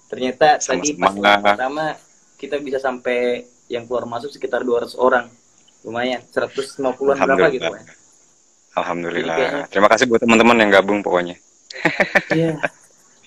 [0.07, 1.23] ternyata tadi pas Sama-sama.
[1.25, 1.85] yang pertama
[2.35, 3.19] kita bisa sampai
[3.67, 5.31] yang keluar masuk sekitar 200 orang
[5.81, 7.87] lumayan 150-an berapa gitu kan
[8.77, 9.37] Alhamdulillah.
[9.37, 11.39] Kayaknya- Terima kasih buat teman-teman yang gabung pokoknya.
[12.31, 12.59] iya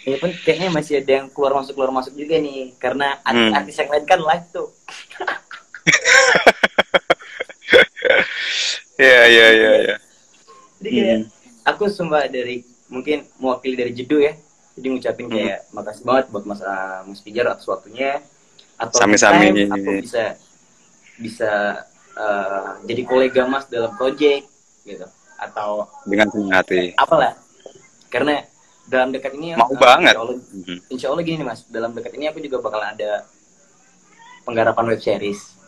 [0.02, 3.56] ya pun kayaknya masih ada yang keluar masuk keluar masuk juga nih karena Hmm.
[3.56, 4.68] artis-artis yang lain kan live tuh
[9.00, 9.96] Ya, ya, ya, ya.
[10.80, 11.26] Jadi kayak Hmm.
[11.68, 14.34] aku sumpah dari mungkin mewakili dari Jedu ya
[14.74, 15.36] jadi ngucapin Hmm.
[15.36, 18.24] kayak makasih banget buat Mas uh, Mas Pijar atas waktunya
[18.76, 19.68] atau Sami-sami.
[19.68, 20.40] aku bisa
[21.16, 21.52] bisa
[22.16, 24.48] uh, jadi kolega Mas dalam project
[24.82, 25.04] gitu
[25.38, 26.96] atau Dengan senang hati.
[26.96, 27.36] apalah
[28.08, 28.44] karena
[28.86, 30.12] dalam dekat ini Mau uh, banget.
[30.12, 30.78] insya Allah, Mhm.
[30.90, 33.28] insya Allah gini nih Mas dalam dekat ini aku juga bakal ada
[34.42, 35.60] penggarapan web series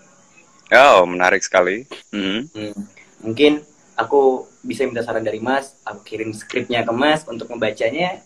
[0.72, 1.84] Oh, menarik sekali.
[2.10, 2.40] Mhm.
[2.50, 2.76] Hmm.
[3.22, 3.60] Mungkin
[3.96, 8.22] aku bisa minta saran dari Mas, aku kirim skripnya ke Mas untuk membacanya.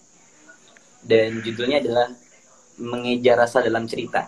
[1.06, 2.08] Dan judulnya adalah
[2.82, 4.26] Mengejar Rasa Dalam Cerita.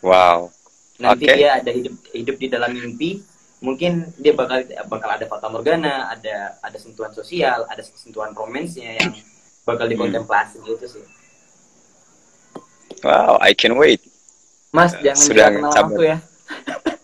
[0.00, 0.54] Wow.
[1.02, 1.34] Nanti Oke.
[1.34, 3.22] dia ada hidup hidup di dalam mimpi.
[3.58, 9.10] Mungkin dia bakal bakal ada fata morgana, ada ada sentuhan sosial, ada sentuhan romansnya yang
[9.66, 11.04] bakal dikontemplasi gitu sih.
[13.02, 14.02] Wow, I can wait.
[14.70, 16.18] Mas, jangan sudah kenal aku ya.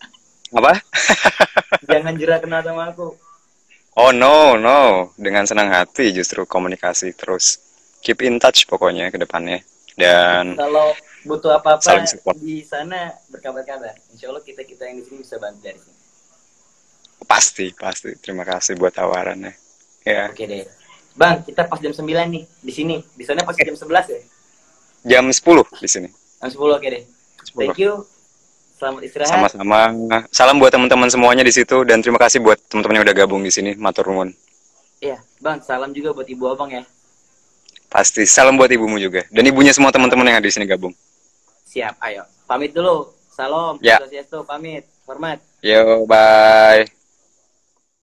[0.54, 0.72] Apa?
[1.90, 3.14] Jangan jera kenal sama aku.
[3.98, 5.10] Oh no, no.
[5.18, 7.58] Dengan senang hati justru komunikasi terus.
[8.02, 9.62] Keep in touch pokoknya ke depannya.
[9.94, 10.90] Dan Kalau
[11.22, 12.02] butuh apa-apa
[12.38, 13.94] di sana berkabar-kabar.
[14.10, 15.98] Insya Allah kita kita yang di sini bisa bantu dari sini.
[17.24, 18.10] pasti, pasti.
[18.20, 19.54] Terima kasih buat tawarannya.
[20.04, 20.68] Ya, Oke deh.
[21.14, 22.96] Bang, kita pas jam 9 nih di sini.
[23.14, 24.20] Di sana pas jam 11 ya?
[25.04, 25.40] jam 10
[25.80, 26.08] di sini.
[26.40, 27.02] Jam 10 oke deh.
[27.54, 27.56] 10.
[27.56, 28.04] Thank you.
[28.84, 29.32] Selamat istirahat.
[29.32, 29.80] Sama-sama.
[30.28, 33.48] Salam buat teman-teman semuanya di situ dan terima kasih buat teman-teman yang udah gabung di
[33.48, 33.72] sini.
[33.80, 34.28] Matur nuwun.
[35.00, 36.84] Iya, Bang, salam juga buat Ibu Abang ya.
[37.88, 38.28] Pasti.
[38.28, 40.92] Salam buat ibumu juga dan ibunya semua teman-teman yang ada di sini gabung.
[41.64, 42.28] Siap, ayo.
[42.44, 43.08] Pamit dulu.
[43.32, 44.04] Salam, Ya.
[44.04, 44.84] Swastiastu, pamit.
[45.08, 45.40] Hormat.
[45.64, 46.84] Yo, bye.